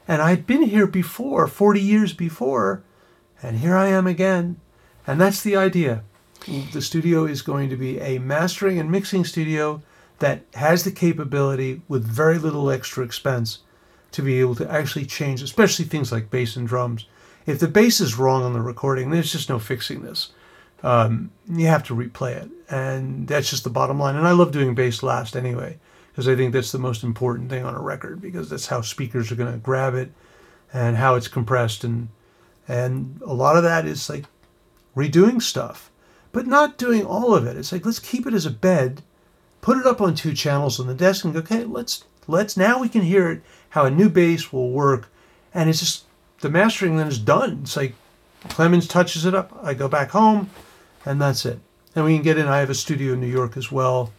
and 0.06 0.20
I'd 0.20 0.46
been 0.46 0.62
here 0.62 0.86
before, 0.86 1.46
40 1.46 1.80
years 1.80 2.12
before, 2.12 2.82
and 3.42 3.58
here 3.58 3.76
I 3.76 3.86
am 3.86 4.06
again. 4.06 4.60
And 5.06 5.20
that's 5.20 5.42
the 5.42 5.56
idea. 5.56 6.02
The 6.46 6.82
studio 6.82 7.26
is 7.26 7.42
going 7.42 7.68
to 7.70 7.76
be 7.76 7.98
a 8.00 8.18
mastering 8.18 8.78
and 8.78 8.90
mixing 8.90 9.24
studio 9.24 9.82
that 10.20 10.44
has 10.54 10.84
the 10.84 10.90
capability 10.90 11.82
with 11.88 12.04
very 12.04 12.38
little 12.38 12.70
extra 12.70 13.04
expense 13.04 13.60
to 14.12 14.22
be 14.22 14.40
able 14.40 14.54
to 14.56 14.70
actually 14.70 15.06
change, 15.06 15.42
especially 15.42 15.84
things 15.84 16.10
like 16.10 16.30
bass 16.30 16.56
and 16.56 16.66
drums. 16.66 17.06
If 17.46 17.58
the 17.58 17.68
bass 17.68 18.00
is 18.00 18.18
wrong 18.18 18.42
on 18.42 18.52
the 18.52 18.60
recording, 18.60 19.10
there's 19.10 19.32
just 19.32 19.48
no 19.48 19.58
fixing 19.58 20.02
this. 20.02 20.30
Um, 20.82 21.30
you 21.48 21.66
have 21.66 21.84
to 21.84 21.94
replay 21.94 22.36
it, 22.36 22.50
and 22.70 23.28
that's 23.28 23.50
just 23.50 23.64
the 23.64 23.70
bottom 23.70 23.98
line. 23.98 24.16
And 24.16 24.26
I 24.26 24.32
love 24.32 24.50
doing 24.50 24.74
bass 24.74 25.02
last 25.02 25.36
anyway, 25.36 25.78
because 26.10 26.26
I 26.26 26.36
think 26.36 26.52
that's 26.52 26.72
the 26.72 26.78
most 26.78 27.02
important 27.02 27.50
thing 27.50 27.64
on 27.64 27.74
a 27.74 27.80
record, 27.80 28.20
because 28.20 28.48
that's 28.48 28.66
how 28.66 28.80
speakers 28.80 29.30
are 29.30 29.36
going 29.36 29.52
to 29.52 29.58
grab 29.58 29.94
it, 29.94 30.12
and 30.72 30.96
how 30.96 31.16
it's 31.16 31.28
compressed, 31.28 31.84
and 31.84 32.08
and 32.66 33.20
a 33.26 33.34
lot 33.34 33.56
of 33.56 33.62
that 33.62 33.84
is 33.84 34.08
like 34.08 34.24
redoing 34.96 35.42
stuff, 35.42 35.89
but 36.32 36.46
not 36.46 36.78
doing 36.78 37.04
all 37.04 37.34
of 37.34 37.46
it. 37.46 37.56
It's 37.56 37.72
like 37.72 37.84
let's 37.84 37.98
keep 37.98 38.26
it 38.26 38.34
as 38.34 38.46
a 38.46 38.50
bed, 38.50 39.02
put 39.60 39.78
it 39.78 39.86
up 39.86 40.00
on 40.00 40.14
two 40.14 40.34
channels 40.34 40.80
on 40.80 40.86
the 40.86 40.94
desk, 40.94 41.24
and 41.24 41.34
go, 41.34 41.40
okay, 41.40 41.64
let's 41.64 42.04
let's 42.26 42.56
now 42.56 42.80
we 42.80 42.88
can 42.88 43.02
hear 43.02 43.30
it 43.30 43.42
how 43.70 43.84
a 43.84 43.90
new 43.90 44.08
bass 44.08 44.52
will 44.52 44.70
work, 44.70 45.08
and 45.54 45.68
it's 45.68 45.80
just 45.80 46.04
the 46.40 46.50
mastering 46.50 46.96
then 46.96 47.08
is 47.08 47.18
done. 47.18 47.60
It's 47.62 47.76
like 47.76 47.94
Clemens 48.48 48.88
touches 48.88 49.26
it 49.26 49.34
up, 49.34 49.58
I 49.62 49.74
go 49.74 49.88
back 49.88 50.10
home 50.10 50.50
and 51.04 51.20
that's 51.20 51.46
it. 51.46 51.58
And 51.94 52.04
we 52.04 52.14
can 52.14 52.22
get 52.22 52.38
in. 52.38 52.46
I 52.46 52.58
have 52.58 52.70
a 52.70 52.74
studio 52.74 53.14
in 53.14 53.20
New 53.20 53.26
York 53.26 53.56
as 53.56 53.72
well, 53.72 54.12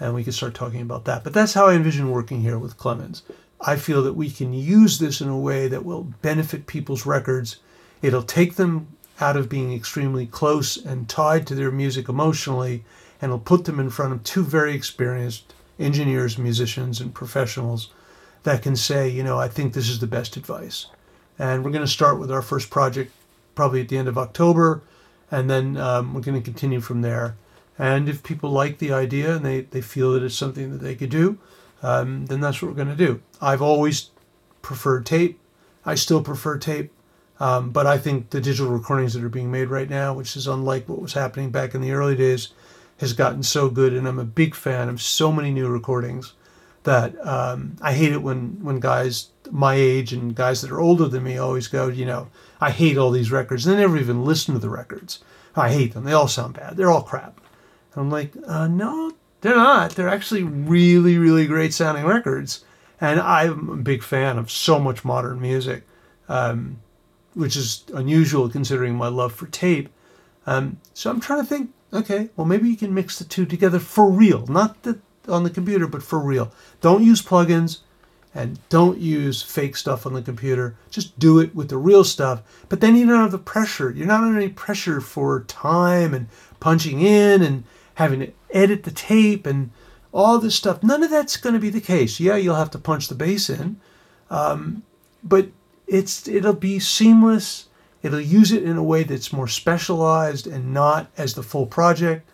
and 0.00 0.14
we 0.14 0.24
can 0.24 0.32
start 0.32 0.54
talking 0.54 0.80
about 0.80 1.04
that. 1.04 1.22
But 1.22 1.32
that's 1.32 1.54
how 1.54 1.66
I 1.66 1.74
envision 1.74 2.10
working 2.10 2.40
here 2.40 2.58
with 2.58 2.76
Clemens. 2.76 3.22
I 3.60 3.76
feel 3.76 4.02
that 4.02 4.14
we 4.14 4.28
can 4.28 4.52
use 4.52 4.98
this 4.98 5.20
in 5.20 5.28
a 5.28 5.38
way 5.38 5.68
that 5.68 5.84
will 5.84 6.02
benefit 6.02 6.66
people's 6.66 7.06
records. 7.06 7.58
It'll 8.00 8.24
take 8.24 8.56
them 8.56 8.88
out 9.20 9.36
of 9.36 9.48
being 9.48 9.72
extremely 9.72 10.26
close 10.26 10.76
and 10.76 11.08
tied 11.08 11.46
to 11.46 11.54
their 11.54 11.70
music 11.70 12.08
emotionally, 12.08 12.84
and 13.20 13.30
it'll 13.30 13.38
put 13.38 13.64
them 13.64 13.78
in 13.78 13.90
front 13.90 14.12
of 14.12 14.24
two 14.24 14.42
very 14.42 14.74
experienced 14.74 15.54
engineers, 15.78 16.38
musicians, 16.38 17.00
and 17.00 17.14
professionals 17.14 17.90
that 18.42 18.62
can 18.62 18.74
say, 18.74 19.08
you 19.08 19.22
know, 19.22 19.38
I 19.38 19.48
think 19.48 19.72
this 19.72 19.88
is 19.88 20.00
the 20.00 20.06
best 20.06 20.36
advice. 20.36 20.86
And 21.38 21.64
we're 21.64 21.70
going 21.70 21.84
to 21.84 21.90
start 21.90 22.18
with 22.18 22.30
our 22.30 22.42
first 22.42 22.70
project 22.70 23.12
probably 23.54 23.80
at 23.80 23.88
the 23.88 23.98
end 23.98 24.08
of 24.08 24.18
October 24.18 24.82
and 25.32 25.48
then 25.48 25.78
um, 25.78 26.12
we're 26.12 26.20
going 26.20 26.40
to 26.40 26.44
continue 26.44 26.80
from 26.80 27.00
there. 27.00 27.34
And 27.78 28.08
if 28.08 28.22
people 28.22 28.50
like 28.50 28.78
the 28.78 28.92
idea 28.92 29.34
and 29.34 29.44
they, 29.44 29.62
they 29.62 29.80
feel 29.80 30.12
that 30.12 30.22
it's 30.22 30.36
something 30.36 30.70
that 30.70 30.82
they 30.82 30.94
could 30.94 31.08
do, 31.08 31.38
um, 31.82 32.26
then 32.26 32.40
that's 32.40 32.60
what 32.60 32.68
we're 32.68 32.76
going 32.76 32.94
to 32.94 33.06
do. 33.06 33.22
I've 33.40 33.62
always 33.62 34.10
preferred 34.60 35.06
tape. 35.06 35.40
I 35.84 35.94
still 35.96 36.22
prefer 36.22 36.58
tape. 36.58 36.92
Um, 37.42 37.70
but 37.70 37.88
I 37.88 37.98
think 37.98 38.30
the 38.30 38.40
digital 38.40 38.70
recordings 38.70 39.14
that 39.14 39.24
are 39.24 39.28
being 39.28 39.50
made 39.50 39.68
right 39.68 39.90
now, 39.90 40.14
which 40.14 40.36
is 40.36 40.46
unlike 40.46 40.88
what 40.88 41.02
was 41.02 41.12
happening 41.12 41.50
back 41.50 41.74
in 41.74 41.80
the 41.80 41.90
early 41.90 42.14
days, 42.14 42.50
has 42.98 43.14
gotten 43.14 43.42
so 43.42 43.68
good. 43.68 43.92
And 43.92 44.06
I'm 44.06 44.20
a 44.20 44.24
big 44.24 44.54
fan 44.54 44.88
of 44.88 45.02
so 45.02 45.32
many 45.32 45.50
new 45.50 45.68
recordings 45.68 46.34
that 46.84 47.14
um, 47.26 47.74
I 47.82 47.94
hate 47.94 48.12
it 48.12 48.22
when, 48.22 48.62
when 48.62 48.78
guys 48.78 49.30
my 49.50 49.74
age 49.74 50.12
and 50.12 50.36
guys 50.36 50.62
that 50.62 50.70
are 50.70 50.80
older 50.80 51.08
than 51.08 51.24
me 51.24 51.36
always 51.36 51.66
go, 51.66 51.88
you 51.88 52.06
know, 52.06 52.28
I 52.60 52.70
hate 52.70 52.96
all 52.96 53.10
these 53.10 53.32
records. 53.32 53.64
They 53.64 53.74
never 53.74 53.98
even 53.98 54.24
listen 54.24 54.54
to 54.54 54.60
the 54.60 54.70
records. 54.70 55.18
I 55.56 55.72
hate 55.72 55.94
them. 55.94 56.04
They 56.04 56.12
all 56.12 56.28
sound 56.28 56.54
bad. 56.54 56.76
They're 56.76 56.92
all 56.92 57.02
crap. 57.02 57.40
And 57.92 58.04
I'm 58.04 58.10
like, 58.10 58.34
uh, 58.46 58.68
no, 58.68 59.12
they're 59.40 59.56
not. 59.56 59.96
They're 59.96 60.08
actually 60.08 60.44
really, 60.44 61.18
really 61.18 61.48
great 61.48 61.74
sounding 61.74 62.06
records. 62.06 62.64
And 63.00 63.18
I'm 63.18 63.68
a 63.68 63.76
big 63.76 64.04
fan 64.04 64.38
of 64.38 64.48
so 64.48 64.78
much 64.78 65.04
modern 65.04 65.40
music, 65.40 65.82
um, 66.28 66.78
which 67.34 67.56
is 67.56 67.84
unusual 67.94 68.48
considering 68.48 68.94
my 68.94 69.08
love 69.08 69.32
for 69.32 69.46
tape. 69.46 69.88
Um, 70.46 70.78
so 70.94 71.10
I'm 71.10 71.20
trying 71.20 71.40
to 71.40 71.46
think, 71.46 71.70
okay, 71.92 72.30
well, 72.36 72.46
maybe 72.46 72.68
you 72.68 72.76
can 72.76 72.94
mix 72.94 73.18
the 73.18 73.24
two 73.24 73.46
together 73.46 73.78
for 73.78 74.10
real, 74.10 74.46
not 74.46 74.82
the, 74.82 74.98
on 75.28 75.44
the 75.44 75.50
computer, 75.50 75.86
but 75.86 76.02
for 76.02 76.18
real. 76.18 76.52
Don't 76.80 77.04
use 77.04 77.22
plugins 77.22 77.80
and 78.34 78.58
don't 78.68 78.98
use 78.98 79.42
fake 79.42 79.76
stuff 79.76 80.06
on 80.06 80.14
the 80.14 80.22
computer. 80.22 80.74
Just 80.90 81.18
do 81.18 81.38
it 81.38 81.54
with 81.54 81.68
the 81.68 81.76
real 81.76 82.02
stuff. 82.02 82.42
But 82.68 82.80
then 82.80 82.96
you 82.96 83.06
don't 83.06 83.20
have 83.20 83.30
the 83.30 83.38
pressure. 83.38 83.90
You're 83.90 84.06
not 84.06 84.24
under 84.24 84.40
any 84.40 84.48
pressure 84.48 85.00
for 85.00 85.44
time 85.44 86.14
and 86.14 86.28
punching 86.58 87.00
in 87.00 87.42
and 87.42 87.64
having 87.94 88.20
to 88.20 88.32
edit 88.50 88.84
the 88.84 88.90
tape 88.90 89.46
and 89.46 89.70
all 90.12 90.38
this 90.38 90.54
stuff. 90.54 90.82
None 90.82 91.02
of 91.02 91.10
that's 91.10 91.36
going 91.36 91.54
to 91.54 91.60
be 91.60 91.70
the 91.70 91.80
case. 91.80 92.20
Yeah, 92.20 92.36
you'll 92.36 92.54
have 92.56 92.70
to 92.70 92.78
punch 92.78 93.08
the 93.08 93.14
bass 93.14 93.50
in, 93.50 93.76
um, 94.30 94.82
but 95.22 95.48
it's 95.92 96.26
it'll 96.26 96.54
be 96.54 96.78
seamless. 96.78 97.68
It'll 98.02 98.20
use 98.20 98.50
it 98.50 98.64
in 98.64 98.76
a 98.76 98.82
way 98.82 99.04
that's 99.04 99.32
more 99.32 99.46
specialized 99.46 100.46
and 100.46 100.74
not 100.74 101.06
as 101.16 101.34
the 101.34 101.42
full 101.42 101.66
project, 101.66 102.28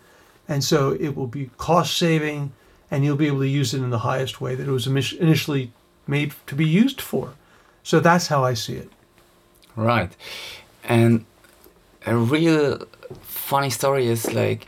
and 0.47 0.63
so 0.63 0.91
it 0.99 1.15
will 1.15 1.27
be 1.27 1.51
cost 1.57 1.95
saving, 1.95 2.53
and 2.89 3.03
you'll 3.03 3.17
be 3.17 3.27
able 3.27 3.41
to 3.41 3.47
use 3.47 3.73
it 3.73 3.83
in 3.83 3.91
the 3.91 3.99
highest 3.99 4.41
way 4.41 4.55
that 4.55 4.67
it 4.67 4.71
was 4.71 4.87
initially 4.87 5.71
made 6.07 6.33
to 6.47 6.55
be 6.55 6.65
used 6.65 7.01
for. 7.01 7.33
So 7.83 7.99
that's 7.99 8.27
how 8.27 8.43
I 8.43 8.55
see 8.55 8.75
it. 8.75 8.89
Right. 9.75 10.15
And 10.83 11.25
a 12.05 12.15
real 12.15 12.87
funny 13.21 13.69
story 13.69 14.07
is 14.07 14.33
like 14.33 14.67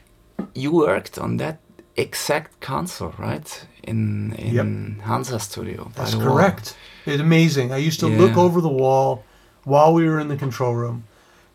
you 0.53 0.71
worked 0.71 1.17
on 1.17 1.37
that 1.37 1.57
exact 1.95 2.59
console, 2.59 3.13
right? 3.17 3.67
In 3.83 4.33
in 4.33 4.53
yep. 4.97 5.05
Hansa 5.05 5.39
Studio. 5.39 5.91
That's 5.95 6.15
correct. 6.15 6.75
Wall. 7.05 7.13
It's 7.13 7.21
amazing. 7.21 7.71
I 7.71 7.77
used 7.77 7.99
to 8.01 8.09
yeah. 8.09 8.17
look 8.17 8.37
over 8.37 8.61
the 8.61 8.69
wall 8.69 9.23
while 9.63 9.93
we 9.93 10.07
were 10.07 10.19
in 10.19 10.27
the 10.27 10.37
control 10.37 10.75
room, 10.75 11.05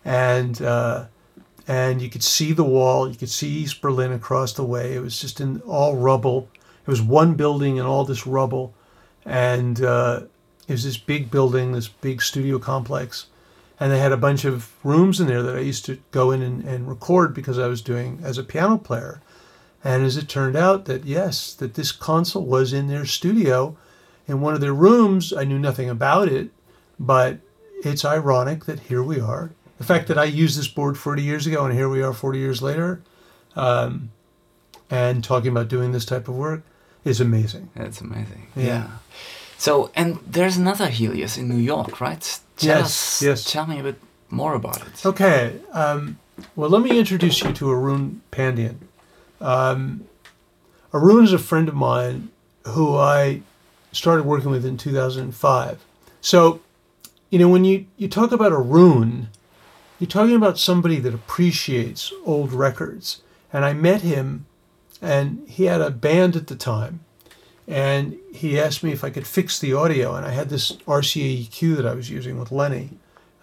and 0.05 0.61
uh, 0.61 1.07
and 1.69 2.02
you 2.02 2.09
could 2.09 2.23
see 2.23 2.52
the 2.52 2.64
wall. 2.64 3.09
You 3.09 3.16
could 3.16 3.31
see 3.31 3.49
East 3.49 3.81
Berlin 3.81 4.12
across 4.12 4.52
the 4.52 4.64
way. 4.64 4.95
It 4.95 5.02
was 5.02 5.21
just 5.21 5.40
in 5.40 5.61
all 5.62 5.97
rubble. 5.97 6.49
It 6.87 6.90
was 6.90 7.02
one 7.02 7.35
building 7.35 7.78
and 7.78 7.88
all 7.88 8.05
this 8.05 8.26
rubble 8.26 8.73
and 9.26 9.83
uh, 9.83 10.23
it 10.69 10.73
was 10.73 10.85
this 10.85 10.97
big 10.97 11.31
building, 11.31 11.73
this 11.73 11.88
big 11.88 12.23
studio 12.23 12.59
complex, 12.59 13.26
and 13.78 13.93
they 13.93 13.99
had 13.99 14.12
a 14.12 14.16
bunch 14.16 14.45
of 14.45 14.73
rooms 14.85 15.21
in 15.21 15.26
there 15.26 15.43
that 15.43 15.57
I 15.57 15.61
used 15.61 15.85
to 15.87 15.99
go 16.12 16.31
in 16.31 16.40
and, 16.40 16.64
and 16.64 16.88
record 16.88 17.35
because 17.35 17.59
I 17.59 17.66
was 17.66 17.83
doing 17.83 18.21
as 18.23 18.38
a 18.38 18.45
piano 18.45 18.78
player. 18.78 19.21
And 19.85 20.04
as 20.04 20.16
it 20.16 20.28
turned 20.28 20.56
out, 20.56 20.87
that 20.87 21.04
yes, 21.04 21.54
that 21.54 21.75
this 21.75 21.92
console 21.92 22.45
was 22.45 22.73
in 22.73 22.88
their 22.88 23.06
studio, 23.06 23.76
in 24.26 24.40
one 24.40 24.54
of 24.54 24.61
their 24.61 24.75
rooms. 24.75 25.33
I 25.33 25.45
knew 25.45 25.59
nothing 25.59 25.88
about 25.88 26.28
it, 26.28 26.50
but 26.99 27.38
it's 27.85 28.04
ironic 28.04 28.64
that 28.64 28.80
here 28.80 29.02
we 29.02 29.21
are. 29.21 29.52
The 29.78 29.85
fact 29.85 30.09
that 30.09 30.18
I 30.18 30.25
used 30.25 30.59
this 30.59 30.68
board 30.68 30.97
40 30.97 31.23
years 31.23 31.47
ago 31.47 31.64
and 31.64 31.75
here 31.75 31.88
we 31.88 32.02
are 32.02 32.12
40 32.12 32.38
years 32.38 32.62
later, 32.62 33.02
um, 33.54 34.11
and 34.90 35.23
talking 35.23 35.50
about 35.50 35.68
doing 35.68 35.92
this 35.92 36.04
type 36.04 36.28
of 36.28 36.35
work 36.35 36.62
is 37.04 37.21
amazing. 37.21 37.68
It's 37.76 38.00
amazing. 38.00 38.47
Yeah. 38.56 38.64
yeah. 38.64 38.87
So, 39.59 39.90
and 39.95 40.18
there's 40.26 40.56
another 40.56 40.88
Helios 40.88 41.37
in 41.37 41.49
New 41.49 41.56
York, 41.56 42.00
right? 42.00 42.40
Tell 42.56 42.78
yes. 42.78 42.87
Us, 42.87 43.23
yes. 43.23 43.52
Tell 43.52 43.66
me 43.66 43.78
a 43.80 43.83
bit 43.83 44.00
more 44.30 44.54
about 44.54 44.87
it. 44.87 45.04
Okay. 45.04 45.59
Um, 45.73 46.18
well, 46.54 46.71
let 46.71 46.83
me 46.83 46.99
introduce 46.99 47.42
you 47.42 47.52
to 47.52 47.71
Arun 47.71 48.23
Pandian. 48.33 48.76
Um, 49.40 50.07
Arun 50.93 51.25
is 51.25 51.33
a 51.33 51.38
friend 51.38 51.69
of 51.69 51.75
mine 51.75 52.31
who 52.66 52.97
I 52.97 53.43
started 53.93 54.25
working 54.25 54.50
with 54.50 54.64
in 54.64 54.76
2005. 54.76 55.85
So, 56.21 56.61
you 57.31 57.38
know, 57.38 57.49
when 57.49 57.64
you, 57.64 57.87
you 57.97 58.09
talk 58.09 58.33
about 58.33 58.52
Arun, 58.52 59.28
you're 59.99 60.09
talking 60.09 60.37
about 60.37 60.59
somebody 60.59 60.99
that 61.00 61.14
appreciates 61.14 62.12
old 62.25 62.52
records. 62.52 63.23
And 63.52 63.64
I 63.64 63.73
met 63.73 64.02
him, 64.02 64.47
and 65.00 65.47
he 65.49 65.64
had 65.64 65.81
a 65.81 65.90
band 65.90 66.37
at 66.37 66.49
the 66.49 66.57
time. 66.57 67.00
And 67.69 68.19
he 68.33 68.61
asked 68.61 68.85
me 68.85 68.93
if 68.93 69.02
I 69.02 69.11
could 69.11 69.26
fix 69.26 69.59
the 69.59 69.73
audio, 69.73 70.14
and 70.14 70.26
I 70.26 70.31
had 70.31 70.50
this 70.50 70.73
RCA 70.73 71.47
EQ 71.47 71.76
that 71.76 71.87
I 71.87 71.95
was 71.95 72.11
using 72.11 72.38
with 72.38 72.52
Lenny. 72.52 72.90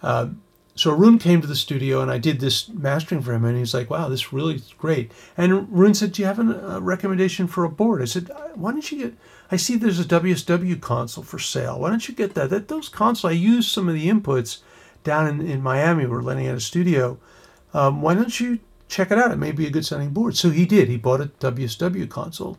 Um, 0.02 0.40
so 0.76 0.90
Arun 0.92 1.18
came 1.18 1.40
to 1.40 1.46
the 1.46 1.54
studio, 1.54 2.00
and 2.00 2.10
I 2.10 2.18
did 2.18 2.40
this 2.40 2.68
mastering 2.68 3.22
for 3.22 3.32
him, 3.32 3.44
and 3.44 3.56
he's 3.56 3.74
like, 3.74 3.90
"Wow, 3.90 4.08
this 4.08 4.32
really 4.32 4.56
is 4.56 4.74
great." 4.76 5.12
And 5.36 5.68
Arun 5.72 5.94
said, 5.94 6.12
"Do 6.12 6.22
you 6.22 6.26
have 6.26 6.38
a 6.40 6.80
recommendation 6.80 7.46
for 7.46 7.64
a 7.64 7.68
board?" 7.68 8.02
I 8.02 8.06
said, 8.06 8.30
"Why 8.54 8.72
don't 8.72 8.90
you 8.90 8.98
get?" 8.98 9.14
I 9.52 9.56
see 9.56 9.76
there's 9.76 10.00
a 10.00 10.04
WSW 10.04 10.80
console 10.80 11.22
for 11.22 11.38
sale. 11.38 11.78
Why 11.78 11.90
don't 11.90 12.08
you 12.08 12.14
get 12.14 12.34
that? 12.34 12.50
That 12.50 12.68
those 12.68 12.88
consoles, 12.88 13.30
I 13.30 13.34
used 13.34 13.70
some 13.70 13.88
of 13.88 13.94
the 13.94 14.08
inputs 14.08 14.58
down 15.04 15.28
in, 15.28 15.46
in 15.46 15.62
Miami. 15.62 16.06
We're 16.06 16.22
Lenny 16.22 16.48
out 16.48 16.56
a 16.56 16.60
studio. 16.60 17.18
Um, 17.72 18.02
why 18.02 18.14
don't 18.14 18.40
you 18.40 18.58
check 18.88 19.10
it 19.10 19.18
out? 19.18 19.30
It 19.30 19.36
may 19.36 19.52
be 19.52 19.66
a 19.66 19.70
good 19.70 19.86
sounding 19.86 20.10
board. 20.10 20.36
So 20.36 20.50
he 20.50 20.66
did. 20.66 20.88
He 20.88 20.96
bought 20.96 21.20
a 21.20 21.26
WSW 21.26 22.08
console. 22.08 22.58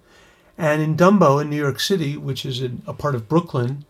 And 0.57 0.81
in 0.81 0.95
Dumbo 0.95 1.41
in 1.41 1.49
New 1.49 1.57
York 1.57 1.79
City, 1.79 2.15
which 2.15 2.45
is 2.45 2.61
in 2.61 2.81
a 2.87 2.93
part 2.93 3.15
of 3.15 3.27
Brooklyn, 3.27 3.83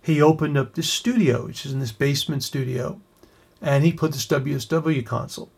he 0.00 0.22
opened 0.22 0.56
up 0.56 0.74
this 0.74 0.88
studio, 0.88 1.46
which 1.46 1.66
is 1.66 1.72
in 1.72 1.80
this 1.80 1.92
basement 1.92 2.42
studio, 2.42 3.00
and 3.60 3.84
he 3.84 3.92
put 3.92 4.12
this 4.12 4.26
WSW 4.26 5.04
console. 5.04 5.50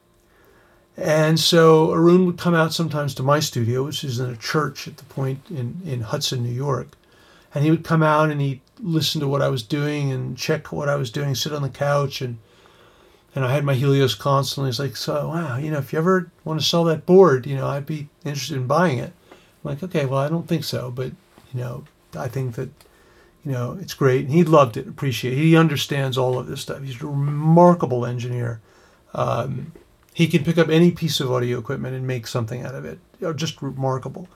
And 0.97 1.39
so 1.39 1.93
Arun 1.93 2.27
would 2.27 2.39
come 2.39 2.55
out 2.55 2.73
sometimes 2.73 3.15
to 3.15 3.23
my 3.23 3.39
studio, 3.39 3.85
which 3.85 4.03
is 4.03 4.19
in 4.19 4.31
a 4.31 4.37
church 4.37 4.89
at 4.89 4.97
the 4.97 5.05
point 5.05 5.41
in, 5.49 5.81
in 5.85 6.01
Hudson, 6.01 6.43
New 6.43 6.53
York. 6.53 6.89
And 7.55 7.65
he 7.65 7.71
would 7.71 7.85
come 7.85 8.03
out 8.03 8.31
and 8.31 8.41
he'd 8.41 8.61
listen 8.81 9.21
to 9.21 9.29
what 9.29 9.43
I 9.43 9.49
was 9.49 9.63
doing 9.63 10.11
and 10.11 10.37
check 10.37 10.73
what 10.73 10.89
I 10.89 10.97
was 10.97 11.11
doing, 11.11 11.35
sit 11.35 11.53
on 11.53 11.63
the 11.63 11.69
couch 11.69 12.21
and 12.21 12.39
and 13.35 13.45
I 13.45 13.53
had 13.53 13.65
my 13.65 13.75
Helios 13.75 14.15
console 14.15 14.65
and 14.65 14.73
he's 14.73 14.81
like, 14.81 14.97
So 14.97 15.29
wow, 15.29 15.59
you 15.59 15.71
know, 15.71 15.79
if 15.79 15.93
you 15.93 15.99
ever 15.99 16.31
want 16.45 16.61
to 16.61 16.67
sell 16.67 16.83
that 16.85 17.07
board, 17.07 17.47
you 17.47 17.55
know, 17.55 17.69
I'd 17.69 17.87
be 17.87 18.09
interested 18.25 18.57
in 18.57 18.67
buying 18.67 18.99
it. 18.99 19.13
I'm 19.31 19.37
like, 19.71 19.83
okay, 19.83 20.07
well 20.07 20.19
I 20.19 20.29
don't 20.29 20.49
think 20.49 20.65
so, 20.65 20.91
but 20.91 21.13
you 21.53 21.61
know, 21.61 21.85
I 22.17 22.27
think 22.27 22.57
that 22.57 22.71
you 23.45 23.53
know, 23.53 23.79
it's 23.81 23.95
great. 23.95 24.27
And 24.27 24.31
he 24.31 24.45
loved 24.45 24.77
it, 24.77 24.87
appreciate 24.87 25.35
it. 25.35 25.43
He 25.43 25.57
understands 25.57 26.19
all 26.19 26.39
of 26.39 26.47
this 26.47 26.61
stuff. 26.61 26.83
He's 26.83 27.03
a 27.03 27.07
remarkable 27.07 28.05
engineer. 28.05 28.61
Um, 29.15 29.73
he 30.13 30.27
can 30.27 30.45
pick 30.45 30.59
up 30.59 30.69
any 30.69 30.91
piece 30.91 31.21
of 31.21 31.31
audio 31.31 31.59
equipment 31.59 31.95
and 31.95 32.07
make 32.07 32.27
something 32.27 32.65
out 32.65 32.75
of 32.75 32.85
it. 32.85 32.99
Just 33.37 33.63
remarkable. 33.63 34.29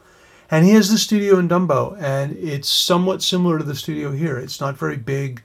And 0.50 0.64
he 0.64 0.73
has 0.73 0.90
the 0.90 0.99
studio 0.99 1.38
in 1.38 1.49
Dumbo, 1.49 1.97
and 2.00 2.37
it's 2.37 2.68
somewhat 2.68 3.23
similar 3.23 3.59
to 3.59 3.64
the 3.64 3.75
studio 3.75 4.12
here. 4.12 4.37
It's 4.37 4.61
not 4.61 4.76
very 4.76 4.99
big, 4.99 5.42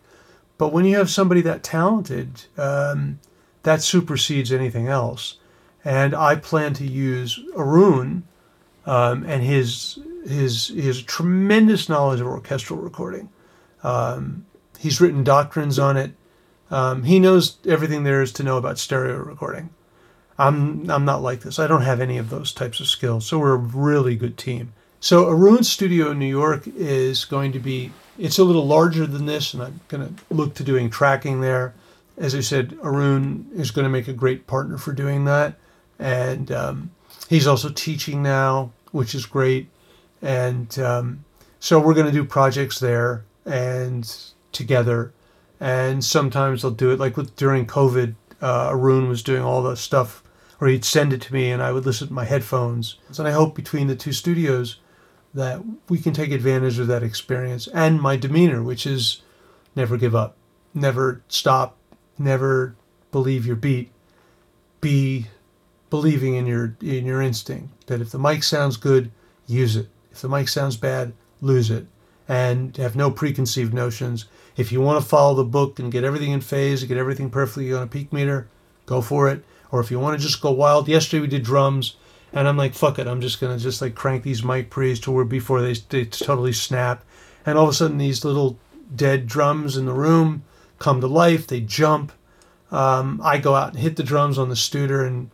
but 0.58 0.74
when 0.74 0.86
you 0.86 0.98
have 0.98 1.10
somebody 1.10 1.42
that 1.42 1.64
talented, 1.64 2.44
um, 2.58 3.20
that 3.64 3.82
supersedes 3.82 4.52
anything 4.52 4.88
else. 4.88 5.38
And 5.86 6.14
I 6.14 6.36
plan 6.36 6.74
to 6.74 6.86
use 6.86 7.40
Arun 7.56 8.24
um, 8.86 9.24
and 9.24 9.44
his 9.44 10.00
his 10.28 10.68
his 10.68 11.02
tremendous 11.02 11.88
knowledge 11.88 12.20
of 12.20 12.28
orchestral 12.28 12.80
recording. 12.80 13.30
Um, 13.88 14.46
he's 14.78 15.00
written 15.00 15.24
doctrines 15.24 15.80
on 15.80 15.96
it. 15.96 16.12
Um, 16.70 17.04
he 17.04 17.20
knows 17.20 17.58
everything 17.66 18.04
there 18.04 18.22
is 18.22 18.34
to 18.34 18.44
know 18.44 18.58
about 18.58 18.78
stereo 18.78 19.18
recording. 19.20 19.70
I'm 20.38 20.90
I'm 20.92 21.06
not 21.06 21.22
like 21.22 21.40
this. 21.40 21.58
I 21.58 21.68
don't 21.68 21.84
have 21.84 22.02
any 22.02 22.18
of 22.18 22.30
those 22.30 22.52
types 22.52 22.82
of 22.82 22.88
skills. 22.88 23.26
So 23.26 23.40
we're 23.40 23.56
a 23.56 23.58
really 23.58 24.18
good 24.18 24.38
team. 24.38 24.74
So 25.00 25.30
Arun 25.30 25.64
Studio 25.64 26.12
in 26.12 26.20
New 26.20 26.26
York 26.26 26.68
is 26.68 27.24
going 27.24 27.54
to 27.54 27.60
be 27.60 27.92
it's 28.18 28.38
a 28.38 28.44
little 28.44 28.68
larger 28.68 29.08
than 29.08 29.26
this, 29.26 29.54
and 29.54 29.64
I'm 29.64 29.80
going 29.88 30.08
to 30.08 30.36
look 30.36 30.54
to 30.56 30.64
doing 30.64 30.90
tracking 30.90 31.40
there. 31.40 31.74
As 32.18 32.36
I 32.36 32.42
said, 32.42 32.78
Arun 32.84 33.48
is 33.56 33.72
going 33.72 33.84
to 33.84 33.90
make 33.90 34.08
a 34.08 34.14
great 34.14 34.48
partner 34.48 34.78
for 34.78 34.92
doing 34.92 35.26
that, 35.26 35.56
and 35.98 36.52
um, 36.52 36.92
he's 37.30 37.48
also 37.48 37.70
teaching 37.70 38.22
now, 38.22 38.72
which 38.92 39.16
is 39.16 39.26
great. 39.26 39.70
And 40.22 40.78
um, 40.80 41.24
so 41.60 41.80
we're 41.80 41.94
going 41.94 42.08
to 42.08 42.12
do 42.12 42.26
projects 42.26 42.80
there 42.80 43.24
and 43.48 44.12
together, 44.52 45.14
and 45.60 46.04
sometimes 46.04 46.62
they'll 46.62 46.72
do 46.72 46.92
it 46.92 47.00
like 47.00 47.18
with 47.18 47.36
during 47.36 47.66
COVID. 47.66 48.16
Uh, 48.40 48.70
Arun 48.70 49.10
was 49.10 49.24
doing 49.24 49.42
all 49.42 49.64
the 49.64 49.76
stuff 49.76 50.22
or 50.60 50.68
he'd 50.68 50.86
send 50.86 51.14
it 51.14 51.22
to 51.22 51.34
me 51.34 51.52
and 51.52 51.62
I 51.62 51.72
would 51.72 51.86
listen 51.86 52.08
to 52.08 52.14
my 52.14 52.26
headphones. 52.26 52.98
And 53.18 53.28
I 53.28 53.32
hope 53.32 53.56
between 53.56 53.88
the 53.88 53.96
two 53.96 54.12
studios 54.12 54.80
that 55.34 55.62
we 55.90 56.00
can 56.00 56.14
take 56.14 56.32
advantage 56.32 56.80
of 56.80 56.88
that 56.88 57.04
experience 57.04 57.68
and 57.68 58.02
my 58.02 58.16
demeanor, 58.16 58.64
which 58.64 58.88
is 58.88 59.22
never 59.76 59.98
give 59.98 60.16
up, 60.16 60.36
never 60.74 61.22
stop, 61.28 61.78
never 62.18 62.76
believe 63.12 63.46
your 63.46 63.56
beat, 63.56 63.92
be 64.82 65.28
believing 65.90 66.36
in 66.36 66.46
your 66.46 66.76
in 66.82 67.06
your 67.06 67.22
instinct 67.22 67.88
that 67.88 68.02
if 68.02 68.12
the 68.12 68.20
mic 68.20 68.44
sounds 68.44 68.78
good, 68.78 69.12
use 69.46 69.76
it. 69.76 69.88
If 70.12 70.22
the 70.22 70.30
mic 70.30 70.50
sounds 70.50 70.76
bad, 70.76 71.14
lose 71.42 71.70
it. 71.70 71.86
And 72.28 72.76
have 72.78 72.96
no 72.96 73.10
preconceived 73.10 73.74
notions. 73.74 74.26
If 74.58 74.72
you 74.72 74.82
want 74.82 75.02
to 75.02 75.08
follow 75.08 75.36
the 75.36 75.44
book 75.46 75.80
and 75.80 75.92
get 75.92 76.04
everything 76.04 76.32
in 76.32 76.42
phase, 76.42 76.84
get 76.84 76.98
everything 76.98 77.30
perfectly 77.30 77.72
on 77.74 77.84
a 77.84 77.88
peak 77.88 78.12
meter, 78.12 78.50
go 78.86 79.02
for 79.02 79.30
it 79.30 79.44
or 79.72 79.80
if 79.80 79.92
you 79.92 80.00
want 80.00 80.20
to 80.20 80.26
just 80.26 80.42
go 80.42 80.52
wild. 80.52 80.88
Yesterday 80.88 81.22
we 81.22 81.28
did 81.28 81.44
drums, 81.44 81.96
and 82.34 82.48
I'm 82.48 82.58
like, 82.58 82.74
fuck 82.74 83.00
it, 83.00 83.08
I'm 83.08 83.22
just 83.22 83.40
gonna 83.40 83.58
just 83.58 83.82
like 83.82 83.96
crank 83.96 84.24
these 84.24 84.44
mic 84.44 84.70
pre's 84.70 85.00
to 85.02 85.12
where 85.12 85.26
before 85.26 85.62
they 85.62 85.74
they 85.74 86.06
totally 86.06 86.54
snap, 86.54 87.04
and 87.46 87.58
all 87.58 87.66
of 87.66 87.70
a 87.70 87.74
sudden 87.74 87.98
these 87.98 88.26
little 88.26 88.58
dead 88.96 89.28
drums 89.28 89.78
in 89.78 89.86
the 89.86 89.94
room 89.94 90.44
come 90.80 91.02
to 91.02 91.08
life. 91.08 91.48
They 91.48 91.62
jump. 91.62 92.12
Um, 92.70 93.22
I 93.24 93.38
go 93.38 93.56
out 93.56 93.70
and 93.70 93.80
hit 93.80 93.96
the 93.96 94.04
drums 94.04 94.38
on 94.38 94.50
the 94.50 94.56
Studer, 94.56 95.06
and 95.06 95.32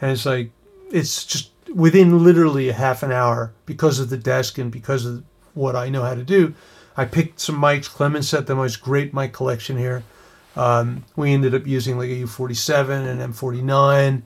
and 0.00 0.12
it's 0.12 0.26
like 0.26 0.50
it's 0.90 1.24
just 1.24 1.50
within 1.74 2.22
literally 2.22 2.68
a 2.68 2.74
half 2.74 3.02
an 3.02 3.12
hour 3.12 3.52
because 3.66 3.98
of 3.98 4.10
the 4.10 4.18
desk 4.18 4.58
and 4.58 4.70
because 4.70 5.06
of 5.06 5.24
what 5.54 5.76
I 5.76 5.88
know 5.88 6.02
how 6.02 6.14
to 6.14 6.24
do. 6.24 6.54
I 6.96 7.04
picked 7.04 7.40
some 7.40 7.60
mics. 7.60 7.88
Clemens 7.88 8.28
set 8.28 8.46
them. 8.46 8.60
It's 8.60 8.76
great 8.76 9.14
mic 9.14 9.32
collection 9.32 9.76
here. 9.76 10.02
Um, 10.56 11.04
we 11.16 11.32
ended 11.32 11.54
up 11.54 11.66
using 11.66 11.96
like 11.96 12.10
a 12.10 12.22
U47 12.22 13.06
and 13.06 13.34
M49 13.34 14.22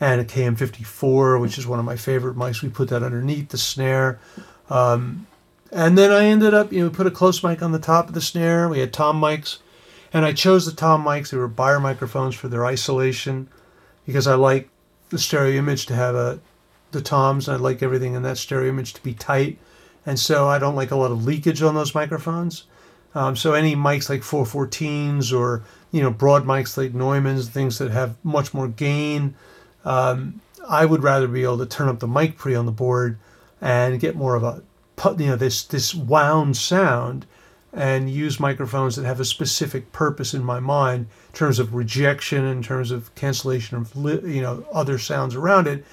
and 0.00 0.20
a 0.20 0.24
KM54, 0.24 1.40
which 1.40 1.58
is 1.58 1.66
one 1.66 1.78
of 1.78 1.84
my 1.84 1.96
favorite 1.96 2.36
mics. 2.36 2.62
We 2.62 2.68
put 2.68 2.88
that 2.88 3.02
underneath 3.02 3.50
the 3.50 3.58
snare. 3.58 4.18
Um, 4.70 5.26
and 5.70 5.98
then 5.98 6.10
I 6.10 6.24
ended 6.24 6.54
up, 6.54 6.72
you 6.72 6.84
know, 6.84 6.90
put 6.90 7.06
a 7.06 7.10
close 7.10 7.42
mic 7.42 7.62
on 7.62 7.72
the 7.72 7.78
top 7.78 8.08
of 8.08 8.14
the 8.14 8.20
snare. 8.20 8.68
We 8.68 8.80
had 8.80 8.92
tom 8.92 9.20
mics, 9.20 9.58
and 10.12 10.24
I 10.24 10.32
chose 10.32 10.66
the 10.66 10.72
tom 10.72 11.04
mics. 11.04 11.30
They 11.30 11.36
were 11.36 11.48
Beyer 11.48 11.80
microphones 11.80 12.34
for 12.34 12.48
their 12.48 12.64
isolation 12.64 13.48
because 14.06 14.26
I 14.26 14.34
like 14.34 14.68
the 15.10 15.18
stereo 15.18 15.58
image 15.58 15.86
to 15.86 15.94
have 15.94 16.14
a 16.14 16.40
the 16.90 17.02
toms. 17.02 17.48
and 17.48 17.56
I 17.56 17.60
like 17.60 17.82
everything 17.82 18.14
in 18.14 18.22
that 18.22 18.38
stereo 18.38 18.70
image 18.70 18.94
to 18.94 19.02
be 19.02 19.12
tight, 19.12 19.58
and 20.08 20.18
so 20.18 20.48
I 20.48 20.58
don't 20.58 20.74
like 20.74 20.90
a 20.90 20.96
lot 20.96 21.10
of 21.10 21.26
leakage 21.26 21.60
on 21.60 21.74
those 21.74 21.94
microphones. 21.94 22.64
Um, 23.14 23.36
so 23.36 23.52
any 23.52 23.76
mics 23.76 24.08
like 24.08 24.22
414s 24.22 25.38
or 25.38 25.64
you 25.92 26.00
know 26.00 26.10
broad 26.10 26.46
mics 26.46 26.78
like 26.78 26.94
Neumann's, 26.94 27.50
things 27.50 27.76
that 27.76 27.90
have 27.90 28.16
much 28.24 28.54
more 28.54 28.68
gain, 28.68 29.34
um, 29.84 30.40
I 30.66 30.86
would 30.86 31.02
rather 31.02 31.28
be 31.28 31.42
able 31.42 31.58
to 31.58 31.66
turn 31.66 31.88
up 31.88 31.98
the 31.98 32.08
mic 32.08 32.38
pre 32.38 32.54
on 32.54 32.64
the 32.64 32.72
board 32.72 33.18
and 33.60 34.00
get 34.00 34.16
more 34.16 34.34
of 34.34 34.44
a 34.44 34.62
you 35.18 35.26
know 35.26 35.36
this 35.36 35.62
this 35.64 35.94
wound 35.94 36.56
sound 36.56 37.26
and 37.74 38.08
use 38.10 38.40
microphones 38.40 38.96
that 38.96 39.04
have 39.04 39.20
a 39.20 39.26
specific 39.26 39.92
purpose 39.92 40.32
in 40.32 40.42
my 40.42 40.58
mind 40.58 41.06
in 41.28 41.34
terms 41.34 41.58
of 41.58 41.74
rejection 41.74 42.46
in 42.46 42.62
terms 42.62 42.90
of 42.90 43.14
cancellation 43.14 43.76
of 43.76 43.94
you 44.26 44.40
know 44.40 44.64
other 44.72 44.98
sounds 44.98 45.34
around 45.34 45.66
it 45.66 45.84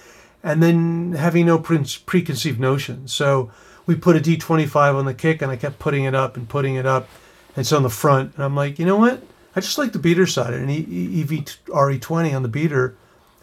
and 0.42 0.64
then 0.64 1.12
having 1.12 1.48
no 1.48 1.60
pre- 1.60 1.84
preconceived 2.06 2.62
notions 2.62 3.12
so 3.12 3.52
we 3.86 3.96
put 3.96 4.16
a 4.16 4.20
D25 4.20 4.96
on 4.96 5.06
the 5.06 5.14
kick 5.14 5.42
and 5.42 5.52
I 5.52 5.56
kept 5.56 5.80
putting 5.80 6.06
it 6.06 6.16
up 6.16 6.38
and 6.38 6.50
putting 6.50 6.76
it 6.76 6.86
up. 6.86 7.08
And 7.50 7.62
it's 7.62 7.72
on 7.72 7.84
the 7.84 7.90
front. 7.90 8.36
And 8.36 8.44
I'm 8.44 8.56
like, 8.56 8.80
you 8.80 8.86
know 8.86 8.98
what? 8.98 9.22
I 9.56 9.62
just 9.62 9.78
like 9.78 9.94
the 9.94 10.00
beater 10.00 10.28
side. 10.28 10.54
An 10.54 10.70
EV 10.70 11.46
RE20 11.68 12.36
on 12.36 12.44
the 12.44 12.50
beater. 12.50 12.96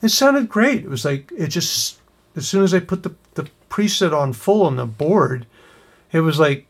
It 0.02 0.10
sounded 0.10 0.48
great. 0.48 0.84
It 0.84 0.90
was 0.90 1.04
like, 1.04 1.32
it 1.36 1.48
just, 1.48 2.00
as 2.36 2.46
soon 2.46 2.64
as 2.64 2.74
I 2.74 2.80
put 2.80 3.02
the, 3.04 3.14
the 3.34 3.48
preset 3.70 4.16
on 4.16 4.32
full 4.32 4.62
on 4.62 4.76
the 4.76 4.86
board, 4.86 5.46
it 6.10 6.20
was 6.20 6.38
like, 6.38 6.66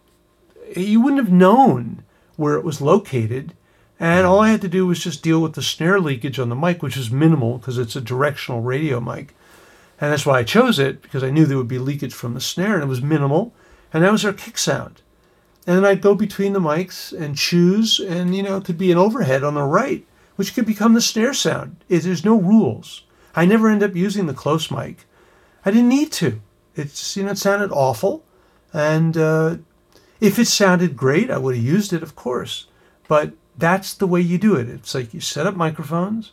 eh, 0.77 0.81
you 0.81 1.01
wouldn't 1.01 1.23
have 1.23 1.33
known 1.33 2.05
where 2.37 2.55
it 2.55 2.65
was 2.65 2.81
located. 2.81 3.55
And 3.99 4.27
all 4.27 4.41
I 4.41 4.51
had 4.51 4.61
to 4.63 4.69
do 4.69 4.87
was 4.87 5.03
just 5.03 5.23
deal 5.23 5.41
with 5.41 5.55
the 5.55 5.63
snare 5.63 5.99
leakage 5.99 6.39
on 6.39 6.49
the 6.49 6.57
mic, 6.57 6.83
which 6.83 6.97
is 6.97 7.11
minimal 7.11 7.59
because 7.59 7.79
it's 7.79 7.97
a 7.97 8.01
directional 8.01 8.61
radio 8.61 9.01
mic. 9.01 9.35
And 10.01 10.13
that's 10.13 10.27
why 10.27 10.39
I 10.39 10.43
chose 10.43 10.79
it 10.79 11.03
because 11.03 11.23
I 11.23 11.31
knew 11.31 11.47
there 11.47 11.57
would 11.57 11.69
be 11.69 11.79
leakage 11.79 12.15
from 12.15 12.35
the 12.35 12.41
snare 12.41 12.75
and 12.75 12.83
it 12.83 12.89
was 12.89 13.01
minimal 13.01 13.55
and 13.93 14.03
that 14.03 14.13
was 14.13 14.25
our 14.25 14.33
kick 14.33 14.59
sound. 14.59 15.03
And 15.67 15.77
then 15.77 15.85
I'd 15.85 16.01
go 16.01 16.15
between 16.15 16.53
the 16.53 16.61
mics 16.61 17.13
and 17.13 17.37
choose, 17.37 18.01
and 18.01 18.35
you 18.35 18.43
know, 18.43 18.57
it 18.57 18.65
could 18.65 18.79
be 18.79 18.91
an 18.91 18.99
overhead 18.99 19.45
on 19.45 19.55
the 19.55 19.63
right, 19.63 20.05
which 20.37 20.55
could 20.55 20.67
become 20.67 20.95
the 20.95 21.01
snare 21.01 21.35
sound. 21.35 21.77
It, 21.89 22.01
there's 22.01 22.25
no 22.25 22.37
rules. 22.37 23.05
I 23.35 23.45
never 23.45 23.69
end 23.69 23.83
up 23.83 23.95
using 23.95 24.27
the 24.27 24.35
close 24.35 24.71
mic. 24.71 25.07
I 25.65 25.71
didn't 25.71 25.89
need 25.89 26.11
to. 26.13 26.41
It's 26.75 27.17
you 27.17 27.25
know, 27.25 27.31
it 27.31 27.39
sounded 27.39 27.71
awful, 27.71 28.25
and 28.73 29.17
uh, 29.17 29.57
if 30.21 30.39
it 30.39 30.47
sounded 30.47 30.97
great, 30.97 31.31
I 31.31 31.39
would 31.39 31.55
have 31.55 31.65
used 31.65 31.93
it, 31.93 32.03
of 32.03 32.17
course. 32.17 32.67
But 33.09 33.33
that's 33.57 33.95
the 33.95 34.07
way 34.07 34.21
you 34.21 34.39
do 34.39 34.57
it. 34.57 34.69
It's 34.69 34.95
like 34.95 35.13
you 35.13 35.21
set 35.21 35.47
up 35.47 35.55
microphones 35.55 36.33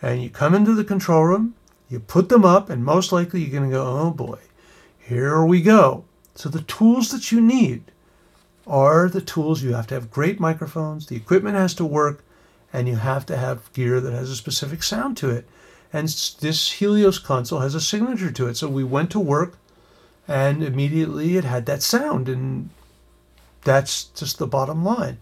and 0.00 0.22
you 0.22 0.30
come 0.30 0.54
into 0.54 0.74
the 0.74 0.84
control 0.84 1.24
room, 1.24 1.54
you 1.88 2.00
put 2.00 2.28
them 2.28 2.44
up, 2.44 2.70
and 2.70 2.84
most 2.84 3.12
likely 3.12 3.42
you're 3.42 3.50
going 3.50 3.70
to 3.70 3.76
go, 3.76 3.84
oh 3.84 4.10
boy, 4.10 4.38
here 4.98 5.44
we 5.44 5.62
go. 5.62 6.04
So 6.36 6.48
the 6.48 6.62
tools 6.62 7.10
that 7.10 7.32
you 7.32 7.40
need 7.40 7.84
are 8.66 9.08
the 9.08 9.20
tools 9.20 9.62
you 9.62 9.74
have 9.74 9.86
to 9.88 9.94
have 9.94 10.10
great 10.10 10.38
microphones, 10.38 11.06
the 11.06 11.16
equipment 11.16 11.56
has 11.56 11.74
to 11.74 11.84
work, 11.84 12.24
and 12.72 12.86
you 12.86 12.96
have 12.96 13.24
to 13.26 13.36
have 13.36 13.72
gear 13.72 14.00
that 14.00 14.12
has 14.12 14.30
a 14.30 14.36
specific 14.36 14.82
sound 14.82 15.16
to 15.16 15.30
it. 15.30 15.48
And 15.92 16.08
this 16.40 16.72
Helios 16.72 17.18
console 17.18 17.60
has 17.60 17.74
a 17.74 17.80
signature 17.80 18.30
to 18.30 18.48
it. 18.48 18.56
So 18.56 18.68
we 18.68 18.84
went 18.84 19.10
to 19.12 19.20
work 19.20 19.56
and 20.28 20.62
immediately 20.62 21.36
it 21.36 21.44
had 21.44 21.66
that 21.66 21.82
sound. 21.82 22.28
And 22.28 22.70
that's 23.64 24.04
just 24.04 24.38
the 24.38 24.46
bottom 24.46 24.84
line. 24.84 25.18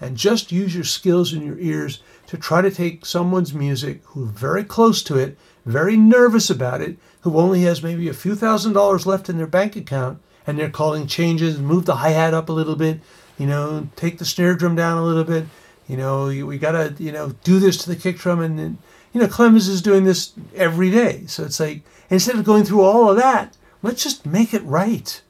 And 0.00 0.16
just 0.16 0.52
use 0.52 0.74
your 0.74 0.84
skills 0.84 1.32
and 1.32 1.44
your 1.44 1.58
ears 1.58 2.02
to 2.28 2.36
try 2.36 2.62
to 2.62 2.70
take 2.70 3.04
someone's 3.04 3.54
music 3.54 4.02
who's 4.06 4.30
very 4.30 4.62
close 4.62 5.02
to 5.04 5.18
it, 5.18 5.36
very 5.64 5.96
nervous 5.96 6.50
about 6.50 6.80
it, 6.80 6.98
who 7.22 7.38
only 7.38 7.62
has 7.62 7.82
maybe 7.82 8.08
a 8.08 8.14
few 8.14 8.34
thousand 8.34 8.74
dollars 8.74 9.06
left 9.06 9.28
in 9.28 9.38
their 9.38 9.46
bank 9.46 9.74
account, 9.74 10.20
and 10.46 10.58
they're 10.58 10.70
calling 10.70 11.06
changes, 11.06 11.58
move 11.58 11.86
the 11.86 11.96
hi 11.96 12.10
hat 12.10 12.34
up 12.34 12.48
a 12.48 12.52
little 12.52 12.76
bit, 12.76 13.00
you 13.38 13.46
know, 13.46 13.88
take 13.96 14.18
the 14.18 14.24
snare 14.24 14.54
drum 14.54 14.76
down 14.76 14.98
a 14.98 15.04
little 15.04 15.24
bit, 15.24 15.44
you 15.88 15.96
know, 15.96 16.26
we 16.26 16.58
gotta, 16.58 16.94
you 16.98 17.12
know, 17.12 17.30
do 17.44 17.58
this 17.58 17.76
to 17.78 17.88
the 17.88 17.96
kick 17.96 18.18
drum, 18.18 18.40
and, 18.40 18.78
you 19.12 19.20
know, 19.20 19.28
Clemens 19.28 19.68
is 19.68 19.82
doing 19.82 20.04
this 20.04 20.32
every 20.54 20.90
day. 20.90 21.24
So 21.26 21.44
it's 21.44 21.60
like 21.60 21.82
instead 22.10 22.36
of 22.36 22.44
going 22.44 22.64
through 22.64 22.82
all 22.82 23.10
of 23.10 23.16
that, 23.16 23.56
let's 23.82 24.02
just 24.02 24.26
make 24.26 24.52
it 24.52 24.62
right. 24.62 25.20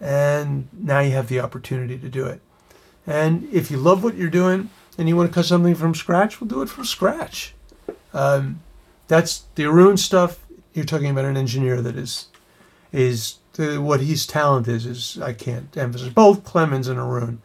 And 0.00 0.68
now 0.72 1.00
you 1.00 1.12
have 1.12 1.28
the 1.28 1.40
opportunity 1.40 1.98
to 1.98 2.08
do 2.08 2.26
it. 2.26 2.40
And 3.06 3.48
if 3.52 3.70
you 3.70 3.76
love 3.76 4.02
what 4.02 4.16
you're 4.16 4.30
doing 4.30 4.70
and 4.96 5.08
you 5.08 5.16
want 5.16 5.30
to 5.30 5.34
cut 5.34 5.44
something 5.44 5.74
from 5.74 5.94
scratch, 5.94 6.40
we'll 6.40 6.48
do 6.48 6.62
it 6.62 6.68
from 6.68 6.84
scratch. 6.84 7.54
Um, 8.12 8.60
that's 9.08 9.44
the 9.54 9.64
Arun 9.64 9.96
stuff. 9.96 10.38
You're 10.72 10.84
talking 10.84 11.10
about 11.10 11.24
an 11.24 11.36
engineer 11.36 11.82
that 11.82 11.96
is 11.96 12.26
is 12.92 13.36
the, 13.54 13.80
what 13.80 14.00
his 14.00 14.26
talent 14.26 14.68
is 14.68 14.86
is 14.86 15.18
I 15.20 15.32
can't 15.32 15.76
emphasize. 15.76 16.10
Both 16.10 16.44
Clemens 16.44 16.88
and 16.88 16.98
Arun, 16.98 17.42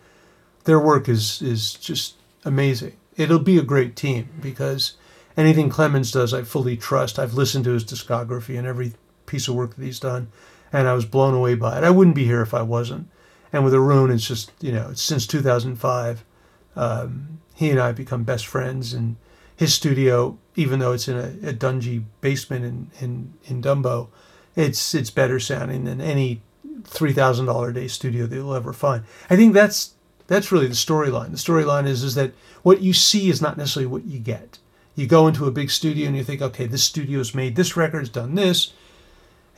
their 0.66 0.80
work 0.80 1.10
is 1.10 1.42
is 1.42 1.74
just 1.74 2.16
amazing. 2.44 2.96
It'll 3.18 3.40
be 3.40 3.58
a 3.58 3.64
great 3.64 3.96
team 3.96 4.30
because 4.42 4.94
anything 5.38 5.70
Clemens 5.70 6.12
does, 6.12 6.34
I 6.34 6.44
fully 6.44 6.78
trust. 6.78 7.18
I've 7.18 7.34
listened 7.34 7.66
to 7.66 7.72
his 7.72 7.86
discography 7.86 8.58
and 8.58 8.68
every 8.68 8.94
piece 9.26 9.48
of 9.48 9.56
work 9.56 9.76
that 9.76 9.84
he's 9.84 10.00
done, 10.00 10.28
and 10.72 10.88
I 10.88 10.94
was 10.94 11.06
blown 11.06 11.34
away 11.34 11.56
by 11.56 11.78
it. 11.78 11.84
I 11.84 11.90
wouldn't 11.90 12.16
be 12.16 12.26
here 12.26 12.42
if 12.42 12.54
I 12.54 12.62
wasn't. 12.62 13.10
And 13.52 13.64
with 13.64 13.74
Arun, 13.74 14.12
it's 14.12 14.28
just 14.28 14.52
you 14.60 14.72
know, 14.72 14.94
since 14.94 15.26
2005, 15.26 16.24
um, 16.76 17.40
he 17.54 17.70
and 17.72 17.80
I 17.80 17.88
have 17.88 17.96
become 17.96 18.24
best 18.24 18.46
friends. 18.46 18.94
And 18.94 19.16
his 19.56 19.74
studio, 19.74 20.38
even 20.56 20.80
though 20.80 20.92
it's 20.92 21.08
in 21.08 21.18
a, 21.18 21.50
a 21.50 21.54
dungy 21.54 22.04
basement 22.22 22.66
in, 22.66 22.92
in 23.00 23.34
in 23.46 23.62
Dumbo, 23.62 24.10
it's 24.56 24.94
it's 24.94 25.10
better 25.10 25.40
sounding 25.40 25.84
than 25.84 26.02
any 26.02 26.42
three 26.84 27.14
thousand 27.14 27.46
dollar 27.46 27.72
day 27.72 27.88
studio 27.88 28.26
that 28.26 28.36
you'll 28.36 28.56
ever 28.56 28.74
find. 28.74 29.04
I 29.30 29.36
think 29.36 29.54
that's 29.54 29.94
that's 30.28 30.52
really 30.52 30.68
the 30.68 30.74
storyline. 30.74 31.32
The 31.32 31.38
storyline 31.38 31.88
is 31.88 32.04
is 32.04 32.16
that 32.16 32.34
what 32.64 32.82
you 32.82 32.94
see 32.94 33.30
is 33.30 33.42
not 33.42 33.58
necessarily 33.58 33.88
what 33.88 34.06
you 34.06 34.20
get. 34.20 34.60
You 34.96 35.08
go 35.08 35.28
into 35.28 35.46
a 35.46 35.52
big 35.52 35.70
studio 35.70 36.08
and 36.08 36.16
you 36.16 36.24
think, 36.24 36.42
okay, 36.42 36.68
this 36.68 36.84
studio's 36.84 37.36
made 37.36 37.56
this 37.56 37.76
record's 37.76 38.10
done 38.10 38.36
this. 38.36 38.74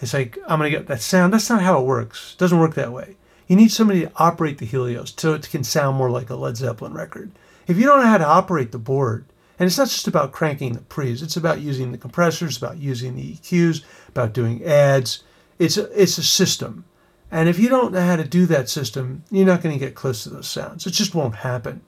It's 0.01 0.13
like 0.13 0.38
I'm 0.47 0.60
gonna 0.60 0.69
get 0.69 0.88
that 0.88 1.01
sound. 1.01 1.33
That's 1.33 1.49
not 1.49 1.62
how 1.62 1.79
it 1.79 1.86
works. 1.86 2.33
It 2.33 2.39
doesn't 2.39 2.60
work 2.60 2.75
that 2.75 2.93
way. 2.93 3.17
You 3.47 3.55
need 3.55 3.71
somebody 3.71 4.01
to 4.01 4.12
operate 4.17 4.57
the 4.57 4.65
Helios 4.65 5.13
so 5.15 5.33
it 5.33 5.49
can 5.49 5.63
sound 5.63 5.97
more 5.97 6.10
like 6.10 6.29
a 6.29 6.36
Led 6.36 6.57
Zeppelin 6.57 6.93
record. 6.93 7.31
If 7.65 7.77
you 7.77 7.86
don't 7.86 8.01
know 8.01 8.07
how 8.07 8.17
to 8.17 8.27
operate 8.27 8.71
the 8.71 8.77
board, 8.77 9.25
and 9.59 9.67
it's 9.67 9.77
not 9.77 9.89
just 9.89 10.07
about 10.07 10.31
cranking 10.31 10.73
the 10.73 10.81
pre's, 10.81 11.23
it's 11.23 11.37
about 11.37 11.61
using 11.61 11.91
the 11.91 11.97
compressors, 11.97 12.57
about 12.57 12.77
using 12.77 13.15
the 13.15 13.33
EQs, 13.33 13.83
about 14.07 14.33
doing 14.33 14.63
ads. 14.63 15.23
It's 15.57 15.77
a, 15.77 15.89
it's 15.99 16.17
a 16.17 16.23
system. 16.23 16.85
And 17.31 17.49
if 17.49 17.59
you 17.59 17.67
don't 17.67 17.91
know 17.91 18.05
how 18.05 18.15
to 18.15 18.23
do 18.23 18.45
that 18.45 18.69
system, 18.69 19.23
you're 19.31 19.45
not 19.45 19.61
going 19.61 19.77
to 19.77 19.83
get 19.83 19.95
close 19.95 20.23
to 20.23 20.29
those 20.29 20.47
sounds. 20.47 20.85
It 20.85 20.91
just 20.91 21.15
won't 21.15 21.35
happen. 21.35 21.81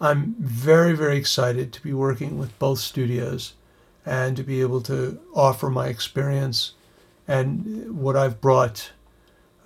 I'm 0.00 0.34
very, 0.38 0.94
very 0.94 1.16
excited 1.16 1.72
to 1.72 1.82
be 1.82 1.92
working 1.92 2.36
with 2.36 2.58
both 2.58 2.80
studios 2.80 3.54
and 4.04 4.36
to 4.36 4.42
be 4.42 4.60
able 4.60 4.82
to 4.82 5.20
offer 5.34 5.70
my 5.70 5.86
experience 5.86 6.74
and 7.26 7.98
what 7.98 8.16
I've 8.16 8.40
brought 8.40 8.92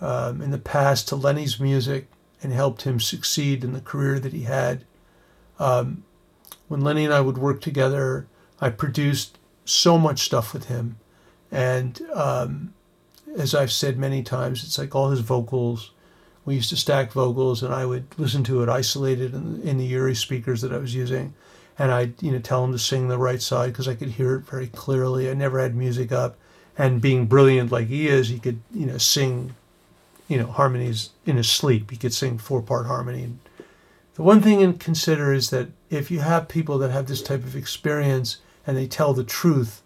um, 0.00 0.40
in 0.40 0.50
the 0.50 0.58
past 0.58 1.08
to 1.08 1.16
Lenny's 1.16 1.58
music 1.58 2.08
and 2.42 2.52
helped 2.52 2.82
him 2.82 3.00
succeed 3.00 3.64
in 3.64 3.72
the 3.72 3.80
career 3.80 4.20
that 4.20 4.32
he 4.32 4.42
had. 4.42 4.84
Um, 5.58 6.04
when 6.68 6.82
Lenny 6.82 7.04
and 7.04 7.14
I 7.14 7.20
would 7.20 7.38
work 7.38 7.60
together, 7.60 8.26
I 8.60 8.70
produced 8.70 9.38
so 9.64 9.98
much 9.98 10.20
stuff 10.20 10.52
with 10.52 10.66
him. 10.66 10.96
And 11.50 12.00
um, 12.12 12.74
as 13.36 13.54
I've 13.54 13.72
said 13.72 13.98
many 13.98 14.22
times, 14.22 14.64
it's 14.64 14.78
like 14.78 14.94
all 14.94 15.10
his 15.10 15.20
vocals. 15.20 15.92
We 16.44 16.54
used 16.54 16.70
to 16.70 16.76
stack 16.76 17.12
vocals, 17.12 17.62
and 17.62 17.74
I 17.74 17.84
would 17.84 18.06
listen 18.16 18.44
to 18.44 18.62
it 18.62 18.68
isolated 18.68 19.34
in, 19.34 19.60
in 19.62 19.78
the 19.78 19.92
UREI 19.92 20.16
speakers 20.16 20.62
that 20.62 20.72
I 20.72 20.78
was 20.78 20.94
using, 20.94 21.34
and 21.78 21.92
I'd 21.92 22.22
you 22.22 22.32
know 22.32 22.38
tell 22.38 22.64
him 22.64 22.72
to 22.72 22.78
sing 22.78 23.08
the 23.08 23.18
right 23.18 23.42
side 23.42 23.68
because 23.72 23.88
I 23.88 23.94
could 23.94 24.10
hear 24.10 24.36
it 24.36 24.46
very 24.46 24.68
clearly. 24.68 25.30
I 25.30 25.34
never 25.34 25.58
had 25.60 25.76
music 25.76 26.10
up, 26.10 26.36
and 26.78 27.02
being 27.02 27.26
brilliant 27.26 27.70
like 27.70 27.88
he 27.88 28.08
is, 28.08 28.28
he 28.28 28.38
could 28.38 28.60
you 28.72 28.86
know 28.86 28.96
sing, 28.96 29.54
you 30.26 30.38
know 30.38 30.46
harmonies 30.46 31.10
in 31.26 31.36
his 31.36 31.50
sleep. 31.50 31.90
He 31.90 31.98
could 31.98 32.14
sing 32.14 32.38
four 32.38 32.62
part 32.62 32.86
harmony. 32.86 33.34
The 34.18 34.24
one 34.24 34.40
thing 34.40 34.58
to 34.58 34.76
consider 34.76 35.32
is 35.32 35.50
that 35.50 35.68
if 35.90 36.10
you 36.10 36.18
have 36.18 36.48
people 36.48 36.76
that 36.78 36.90
have 36.90 37.06
this 37.06 37.22
type 37.22 37.44
of 37.44 37.54
experience 37.54 38.38
and 38.66 38.76
they 38.76 38.88
tell 38.88 39.14
the 39.14 39.22
truth, 39.22 39.80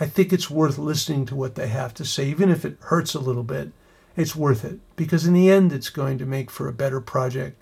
I 0.00 0.06
think 0.06 0.32
it's 0.32 0.50
worth 0.50 0.78
listening 0.78 1.26
to 1.26 1.34
what 1.34 1.56
they 1.56 1.68
have 1.68 1.92
to 1.94 2.04
say, 2.06 2.26
even 2.26 2.48
if 2.48 2.64
it 2.64 2.78
hurts 2.80 3.12
a 3.12 3.20
little 3.20 3.42
bit. 3.42 3.72
It's 4.16 4.34
worth 4.34 4.64
it 4.64 4.78
because 4.96 5.26
in 5.26 5.34
the 5.34 5.50
end, 5.50 5.74
it's 5.74 5.90
going 5.90 6.16
to 6.16 6.24
make 6.24 6.50
for 6.50 6.66
a 6.66 6.72
better 6.72 7.02
project. 7.02 7.60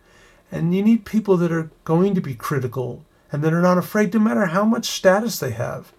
And 0.52 0.72
you 0.72 0.84
need 0.84 1.04
people 1.04 1.36
that 1.38 1.50
are 1.50 1.72
going 1.82 2.14
to 2.14 2.20
be 2.20 2.36
critical 2.36 3.04
and 3.32 3.42
that 3.42 3.52
are 3.52 3.60
not 3.60 3.76
afraid, 3.76 4.14
no 4.14 4.20
matter 4.20 4.46
how 4.46 4.64
much 4.64 4.86
status 4.86 5.40
they 5.40 5.50
have. 5.50 5.92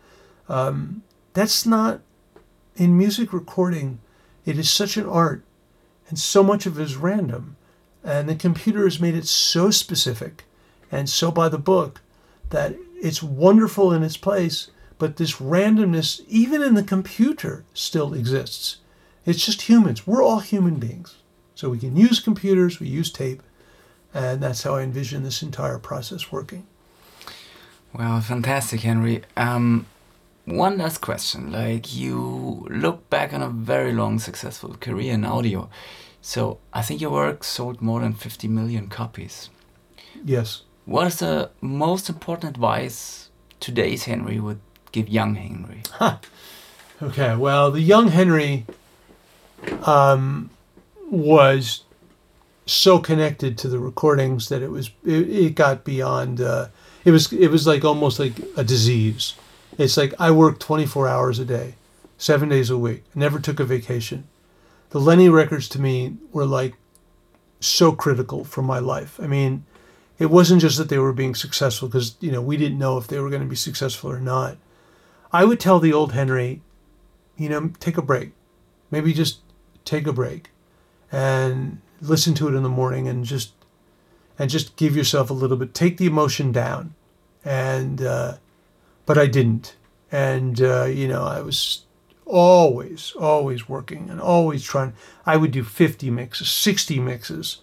Um, 0.47 1.03
that's 1.33 1.65
not 1.65 1.99
in 2.77 2.97
music 2.97 3.33
recording. 3.33 3.99
It 4.45 4.57
is 4.57 4.69
such 4.69 4.95
an 4.95 5.07
art, 5.07 5.43
and 6.07 6.17
so 6.17 6.41
much 6.41 6.65
of 6.65 6.79
it 6.79 6.83
is 6.83 6.95
random. 6.95 7.57
And 8.05 8.29
the 8.29 8.35
computer 8.35 8.85
has 8.85 9.01
made 9.01 9.15
it 9.15 9.27
so 9.27 9.69
specific 9.71 10.45
and 10.91 11.09
so 11.09 11.31
by 11.31 11.49
the 11.49 11.57
book 11.57 12.01
that 12.51 12.75
it's 13.01 13.21
wonderful 13.21 13.91
in 13.91 14.03
its 14.03 14.15
place 14.15 14.69
but 14.97 15.17
this 15.17 15.33
randomness, 15.33 16.21
even 16.27 16.61
in 16.61 16.75
the 16.75 16.83
computer, 16.83 17.65
still 17.73 18.13
exists. 18.13 18.77
It's 19.25 19.45
just 19.45 19.63
humans. 19.63 20.07
We're 20.07 20.23
all 20.23 20.39
human 20.39 20.75
beings. 20.75 21.15
So 21.53 21.69
we 21.69 21.79
can 21.79 21.95
use 21.95 22.19
computers, 22.19 22.79
we 22.79 22.87
use 22.87 23.11
tape, 23.11 23.41
and 24.13 24.41
that's 24.41 24.63
how 24.63 24.75
I 24.75 24.83
envision 24.83 25.23
this 25.23 25.41
entire 25.41 25.79
process 25.79 26.31
working. 26.31 26.65
Well, 27.93 28.19
fantastic, 28.21 28.81
Henry. 28.81 29.23
Um, 29.37 29.85
one 30.45 30.77
last 30.77 30.99
question. 30.99 31.51
Like, 31.51 31.95
you 31.95 32.67
look 32.69 33.09
back 33.09 33.33
on 33.33 33.41
a 33.41 33.49
very 33.49 33.93
long, 33.93 34.19
successful 34.19 34.75
career 34.79 35.13
in 35.13 35.25
audio. 35.25 35.69
So 36.25 36.57
I 36.73 36.81
think 36.81 37.01
your 37.01 37.11
work 37.11 37.43
sold 37.43 37.83
more 37.83 37.99
than 37.99 38.15
50 38.15 38.47
million 38.47 38.87
copies. 38.87 39.51
Yes. 40.25 40.63
What 40.85 41.05
is 41.05 41.19
the 41.19 41.51
most 41.61 42.09
important 42.09 42.49
advice 42.49 43.29
today's 43.59 44.05
Henry 44.05 44.39
would 44.39 44.59
give 44.91 45.07
young 45.07 45.35
Henry? 45.35 45.83
Huh. 45.91 46.17
Okay, 46.99 47.35
well, 47.35 47.69
the 47.69 47.81
young 47.81 48.07
Henry 48.07 48.65
um, 49.83 50.49
was 51.11 51.83
so 52.65 52.97
connected 52.97 53.55
to 53.59 53.67
the 53.67 53.77
recordings 53.77 54.49
that 54.49 54.63
it 54.63 54.71
was 54.71 54.89
it, 55.05 55.29
it 55.29 55.55
got 55.55 55.83
beyond. 55.83 56.41
Uh, 56.41 56.69
it 57.03 57.11
was 57.11 57.31
it 57.33 57.49
was 57.49 57.67
like 57.67 57.85
almost 57.85 58.17
like 58.17 58.33
a 58.57 58.63
disease. 58.63 59.35
It's 59.77 59.95
like 59.95 60.13
I 60.17 60.31
worked 60.31 60.61
24 60.61 61.07
hours 61.07 61.37
a 61.37 61.45
day, 61.45 61.75
seven 62.17 62.49
days 62.49 62.71
a 62.71 62.77
week. 62.77 63.03
never 63.13 63.39
took 63.39 63.59
a 63.59 63.65
vacation. 63.65 64.27
The 64.89 64.99
Lenny 64.99 65.29
records 65.29 65.67
to 65.69 65.81
me 65.81 66.17
were 66.31 66.45
like 66.45 66.75
so 67.59 67.91
critical 67.91 68.43
for 68.43 68.61
my 68.61 68.79
life. 68.79 69.19
I 69.21 69.27
mean, 69.27 69.65
it 70.17 70.27
wasn't 70.27 70.61
just 70.61 70.77
that 70.77 70.89
they 70.89 70.97
were 70.97 71.13
being 71.13 71.35
successful 71.35 71.87
because 71.87 72.15
you 72.19 72.31
know 72.31 72.41
we 72.41 72.57
didn't 72.57 72.77
know 72.77 72.97
if 72.97 73.07
they 73.07 73.19
were 73.19 73.29
going 73.29 73.41
to 73.41 73.47
be 73.47 73.55
successful 73.55 74.11
or 74.11 74.19
not. 74.19 74.57
I 75.33 75.43
would 75.43 75.59
tell 75.59 75.79
the 75.79 75.93
old 75.93 76.13
Henry, 76.13 76.61
you 77.37 77.49
know, 77.49 77.71
take 77.79 77.97
a 77.97 78.01
break. 78.01 78.31
Maybe 78.91 79.13
just 79.13 79.39
take 79.83 80.07
a 80.07 80.13
break 80.13 80.49
and 81.11 81.81
listen 82.01 82.33
to 82.35 82.47
it 82.47 82.55
in 82.55 82.63
the 82.63 82.69
morning 82.69 83.07
and 83.07 83.23
just 83.23 83.53
and 84.37 84.49
just 84.49 84.75
give 84.75 84.95
yourself 84.95 85.29
a 85.29 85.33
little 85.33 85.57
bit 85.57 85.73
take 85.73 85.97
the 85.97 86.05
emotion 86.05 86.51
down 86.51 86.93
and 87.43 88.01
uh, 88.01 88.35
but 89.05 89.17
i 89.17 89.25
didn't 89.25 89.75
and 90.11 90.61
uh, 90.61 90.83
you 90.85 91.07
know 91.07 91.23
i 91.23 91.39
was 91.41 91.84
always 92.25 93.13
always 93.19 93.69
working 93.69 94.09
and 94.09 94.19
always 94.19 94.63
trying 94.63 94.93
i 95.25 95.37
would 95.37 95.51
do 95.51 95.63
50 95.63 96.09
mixes 96.09 96.49
60 96.49 96.99
mixes 96.99 97.59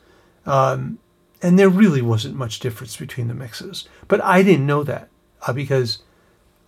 um, 0.46 0.98
and 1.42 1.58
there 1.58 1.68
really 1.68 2.02
wasn't 2.02 2.36
much 2.36 2.60
difference 2.60 2.96
between 2.96 3.28
the 3.28 3.34
mixes. 3.34 3.88
But 4.06 4.22
I 4.22 4.42
didn't 4.42 4.66
know 4.66 4.84
that 4.84 5.08
uh, 5.46 5.52
because 5.52 5.98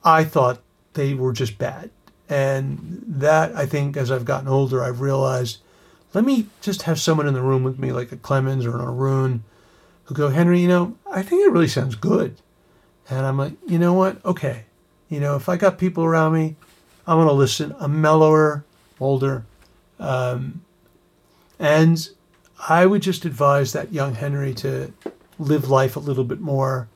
I 0.02 0.24
thought 0.24 0.60
they 0.94 1.14
were 1.14 1.32
just 1.32 1.58
bad. 1.58 1.90
And 2.28 3.02
that, 3.06 3.54
I 3.54 3.66
think, 3.66 3.96
as 3.96 4.10
I've 4.10 4.24
gotten 4.24 4.48
older, 4.48 4.82
I've 4.82 5.00
realized 5.00 5.58
let 6.12 6.24
me 6.24 6.46
just 6.60 6.82
have 6.82 7.00
someone 7.00 7.26
in 7.26 7.34
the 7.34 7.42
room 7.42 7.64
with 7.64 7.78
me, 7.78 7.90
like 7.90 8.12
a 8.12 8.16
Clemens 8.16 8.64
or 8.64 8.76
an 8.76 8.80
Arun, 8.80 9.42
who 10.04 10.14
go, 10.14 10.28
Henry, 10.28 10.60
you 10.60 10.68
know, 10.68 10.96
I 11.10 11.22
think 11.22 11.44
it 11.44 11.50
really 11.50 11.68
sounds 11.68 11.96
good. 11.96 12.36
And 13.10 13.26
I'm 13.26 13.36
like, 13.36 13.54
you 13.66 13.78
know 13.80 13.94
what? 13.94 14.24
Okay. 14.24 14.64
You 15.08 15.18
know, 15.18 15.34
if 15.34 15.48
I 15.48 15.56
got 15.56 15.76
people 15.76 16.04
around 16.04 16.32
me, 16.32 16.54
I'm 17.06 17.16
going 17.18 17.28
to 17.28 17.34
listen. 17.34 17.74
I'm 17.78 18.00
mellower, 18.00 18.64
older. 19.00 19.44
Um, 19.98 20.62
and 21.58 22.08
I 22.68 22.86
would 22.86 23.02
just 23.02 23.24
advise 23.24 23.72
that 23.72 23.92
young 23.92 24.14
Henry 24.14 24.54
to 24.54 24.92
live 25.38 25.68
life 25.68 25.96
a 25.96 26.00
little 26.00 26.24
bit 26.24 26.40
more, 26.40 26.88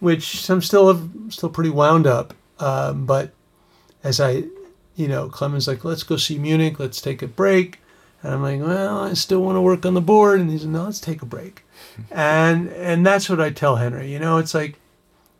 which 0.00 0.48
I'm 0.48 0.62
still 0.62 1.10
still 1.28 1.50
pretty 1.50 1.70
wound 1.70 2.06
up. 2.06 2.34
Um, 2.58 3.06
but 3.06 3.32
as 4.02 4.20
I, 4.20 4.44
you 4.96 5.08
know, 5.08 5.28
Clemens 5.28 5.68
like, 5.68 5.84
let's 5.84 6.02
go 6.02 6.16
see 6.16 6.38
Munich, 6.38 6.78
let's 6.78 7.00
take 7.00 7.22
a 7.22 7.28
break. 7.28 7.80
And 8.22 8.34
I'm 8.34 8.42
like, 8.42 8.60
well, 8.60 9.00
I 9.00 9.14
still 9.14 9.40
want 9.40 9.56
to 9.56 9.60
work 9.60 9.86
on 9.86 9.94
the 9.94 10.00
board. 10.00 10.40
And 10.40 10.50
he's 10.50 10.64
like, 10.64 10.72
no, 10.72 10.84
let's 10.84 11.00
take 11.00 11.22
a 11.22 11.26
break. 11.26 11.64
and 12.10 12.68
and 12.70 13.06
that's 13.06 13.28
what 13.28 13.40
I 13.40 13.50
tell 13.50 13.76
Henry. 13.76 14.10
You 14.10 14.18
know, 14.18 14.38
it's 14.38 14.54
like 14.54 14.78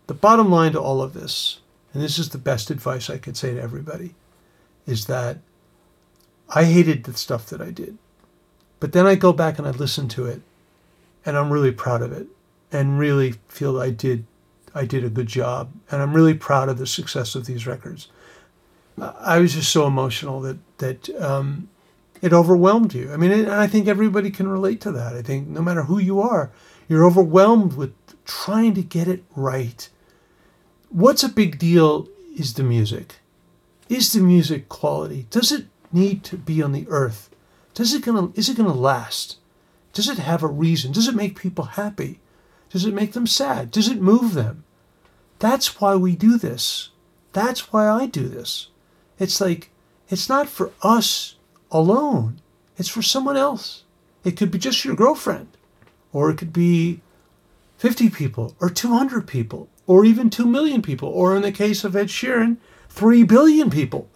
the 0.06 0.14
bottom 0.14 0.50
line 0.50 0.72
to 0.72 0.80
all 0.80 1.02
of 1.02 1.12
this, 1.12 1.60
and 1.98 2.04
this 2.04 2.20
is 2.20 2.28
the 2.28 2.38
best 2.38 2.70
advice 2.70 3.10
I 3.10 3.18
could 3.18 3.36
say 3.36 3.54
to 3.54 3.60
everybody, 3.60 4.14
is 4.86 5.06
that 5.06 5.38
I 6.48 6.62
hated 6.62 7.02
the 7.02 7.12
stuff 7.14 7.46
that 7.46 7.60
I 7.60 7.72
did. 7.72 7.98
But 8.78 8.92
then 8.92 9.04
I 9.04 9.16
go 9.16 9.32
back 9.32 9.58
and 9.58 9.66
I 9.66 9.72
listen 9.72 10.06
to 10.10 10.24
it, 10.26 10.40
and 11.26 11.36
I'm 11.36 11.52
really 11.52 11.72
proud 11.72 12.02
of 12.02 12.12
it, 12.12 12.28
and 12.70 13.00
really 13.00 13.34
feel 13.48 13.80
I 13.80 13.90
did 13.90 14.26
I 14.76 14.84
did 14.84 15.02
a 15.02 15.10
good 15.10 15.26
job, 15.26 15.72
and 15.90 16.00
I'm 16.00 16.14
really 16.14 16.34
proud 16.34 16.68
of 16.68 16.78
the 16.78 16.86
success 16.86 17.34
of 17.34 17.46
these 17.46 17.66
records. 17.66 18.06
I 19.00 19.40
was 19.40 19.54
just 19.54 19.72
so 19.72 19.84
emotional 19.88 20.40
that 20.42 20.58
that 20.78 21.10
um, 21.20 21.68
it 22.22 22.32
overwhelmed 22.32 22.94
you. 22.94 23.12
I 23.12 23.16
mean, 23.16 23.32
and 23.32 23.50
I 23.50 23.66
think 23.66 23.88
everybody 23.88 24.30
can 24.30 24.46
relate 24.46 24.80
to 24.82 24.92
that. 24.92 25.16
I 25.16 25.22
think 25.22 25.48
no 25.48 25.62
matter 25.62 25.82
who 25.82 25.98
you 25.98 26.20
are, 26.20 26.52
you're 26.88 27.04
overwhelmed 27.04 27.72
with 27.72 27.92
trying 28.24 28.74
to 28.74 28.82
get 28.82 29.08
it 29.08 29.24
right. 29.34 29.88
What's 30.90 31.22
a 31.22 31.28
big 31.28 31.58
deal 31.58 32.08
is 32.34 32.54
the 32.54 32.62
music. 32.62 33.16
Is 33.90 34.10
the 34.12 34.20
music 34.20 34.70
quality? 34.70 35.26
Does 35.28 35.52
it 35.52 35.66
need 35.92 36.24
to 36.24 36.38
be 36.38 36.62
on 36.62 36.72
the 36.72 36.86
earth? 36.88 37.28
Does 37.74 37.92
it 37.92 38.02
gonna 38.02 38.30
is 38.34 38.48
it 38.48 38.56
gonna 38.56 38.72
last? 38.72 39.36
Does 39.92 40.08
it 40.08 40.18
have 40.18 40.42
a 40.42 40.46
reason? 40.46 40.92
Does 40.92 41.06
it 41.06 41.14
make 41.14 41.38
people 41.38 41.64
happy? 41.64 42.20
Does 42.70 42.86
it 42.86 42.94
make 42.94 43.12
them 43.12 43.26
sad? 43.26 43.70
Does 43.70 43.88
it 43.88 44.00
move 44.00 44.32
them? 44.32 44.64
That's 45.38 45.78
why 45.78 45.94
we 45.94 46.16
do 46.16 46.38
this. 46.38 46.88
That's 47.34 47.70
why 47.70 47.86
I 47.86 48.06
do 48.06 48.26
this. 48.26 48.68
It's 49.18 49.42
like 49.42 49.70
it's 50.08 50.28
not 50.28 50.48
for 50.48 50.72
us 50.80 51.36
alone. 51.70 52.40
It's 52.78 52.88
for 52.88 53.02
someone 53.02 53.36
else. 53.36 53.84
It 54.24 54.38
could 54.38 54.50
be 54.50 54.58
just 54.58 54.86
your 54.86 54.96
girlfriend, 54.96 55.48
or 56.14 56.30
it 56.30 56.38
could 56.38 56.52
be 56.52 57.02
50 57.76 58.08
people, 58.08 58.56
or 58.58 58.70
200 58.70 59.26
people, 59.26 59.68
or 59.88 60.04
even 60.04 60.30
2 60.30 60.46
million 60.46 60.82
people, 60.82 61.08
or 61.08 61.34
in 61.34 61.42
the 61.42 61.50
case 61.50 61.82
of 61.82 61.96
Ed 61.96 62.06
Sheeran, 62.06 62.58
3 62.90 63.24
billion 63.24 63.70
people. 63.70 64.08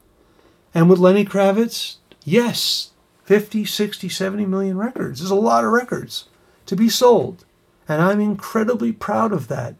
And 0.74 0.88
with 0.88 1.00
Lenny 1.00 1.24
Kravitz, 1.24 1.96
yes, 2.24 2.90
50, 3.24 3.64
60, 3.64 4.08
70 4.08 4.46
million 4.46 4.76
records. 4.76 5.18
There's 5.18 5.30
a 5.30 5.34
lot 5.34 5.64
of 5.64 5.72
records 5.72 6.26
to 6.66 6.76
be 6.76 6.88
sold. 6.88 7.44
And 7.88 8.02
I'm 8.02 8.20
incredibly 8.20 8.92
proud 8.92 9.32
of 9.32 9.48
that 9.48 9.74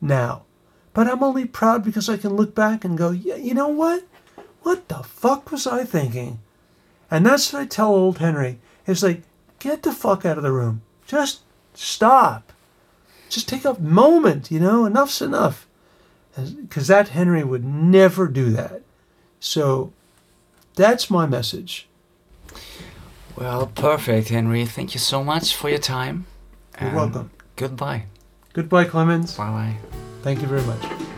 now. 0.00 0.44
But 0.94 1.08
I'm 1.08 1.22
only 1.22 1.44
proud 1.44 1.84
because 1.84 2.08
I 2.08 2.16
can 2.16 2.34
look 2.34 2.54
back 2.54 2.84
and 2.84 2.96
go, 2.96 3.10
yeah, 3.10 3.36
you 3.36 3.52
know 3.52 3.68
what? 3.68 4.04
What 4.62 4.88
the 4.88 5.02
fuck 5.02 5.52
was 5.52 5.66
I 5.66 5.84
thinking? 5.84 6.38
And 7.10 7.26
that's 7.26 7.52
what 7.52 7.62
I 7.62 7.66
tell 7.66 7.92
old 7.92 8.18
Henry. 8.18 8.60
It's 8.86 9.02
like, 9.02 9.22
get 9.58 9.82
the 9.82 9.92
fuck 9.92 10.24
out 10.24 10.38
of 10.38 10.42
the 10.42 10.52
room. 10.52 10.82
Just 11.06 11.40
stop. 11.74 12.43
Just 13.28 13.48
take 13.48 13.64
a 13.64 13.78
moment, 13.80 14.50
you 14.50 14.60
know, 14.60 14.84
enough's 14.86 15.20
enough. 15.20 15.66
Because 16.36 16.88
that 16.88 17.08
Henry 17.08 17.44
would 17.44 17.64
never 17.64 18.26
do 18.26 18.50
that. 18.50 18.82
So 19.40 19.92
that's 20.74 21.10
my 21.10 21.26
message. 21.26 21.88
Well, 23.36 23.66
perfect, 23.66 24.28
Henry. 24.28 24.64
Thank 24.66 24.94
you 24.94 25.00
so 25.00 25.24
much 25.24 25.54
for 25.54 25.68
your 25.68 25.78
time. 25.78 26.26
You're 26.80 26.94
welcome. 26.94 27.30
Goodbye. 27.56 28.06
Goodbye, 28.52 28.84
Clemens. 28.84 29.36
Bye 29.36 29.50
bye. 29.50 29.76
Thank 30.22 30.40
you 30.40 30.46
very 30.46 30.62
much. 30.62 31.13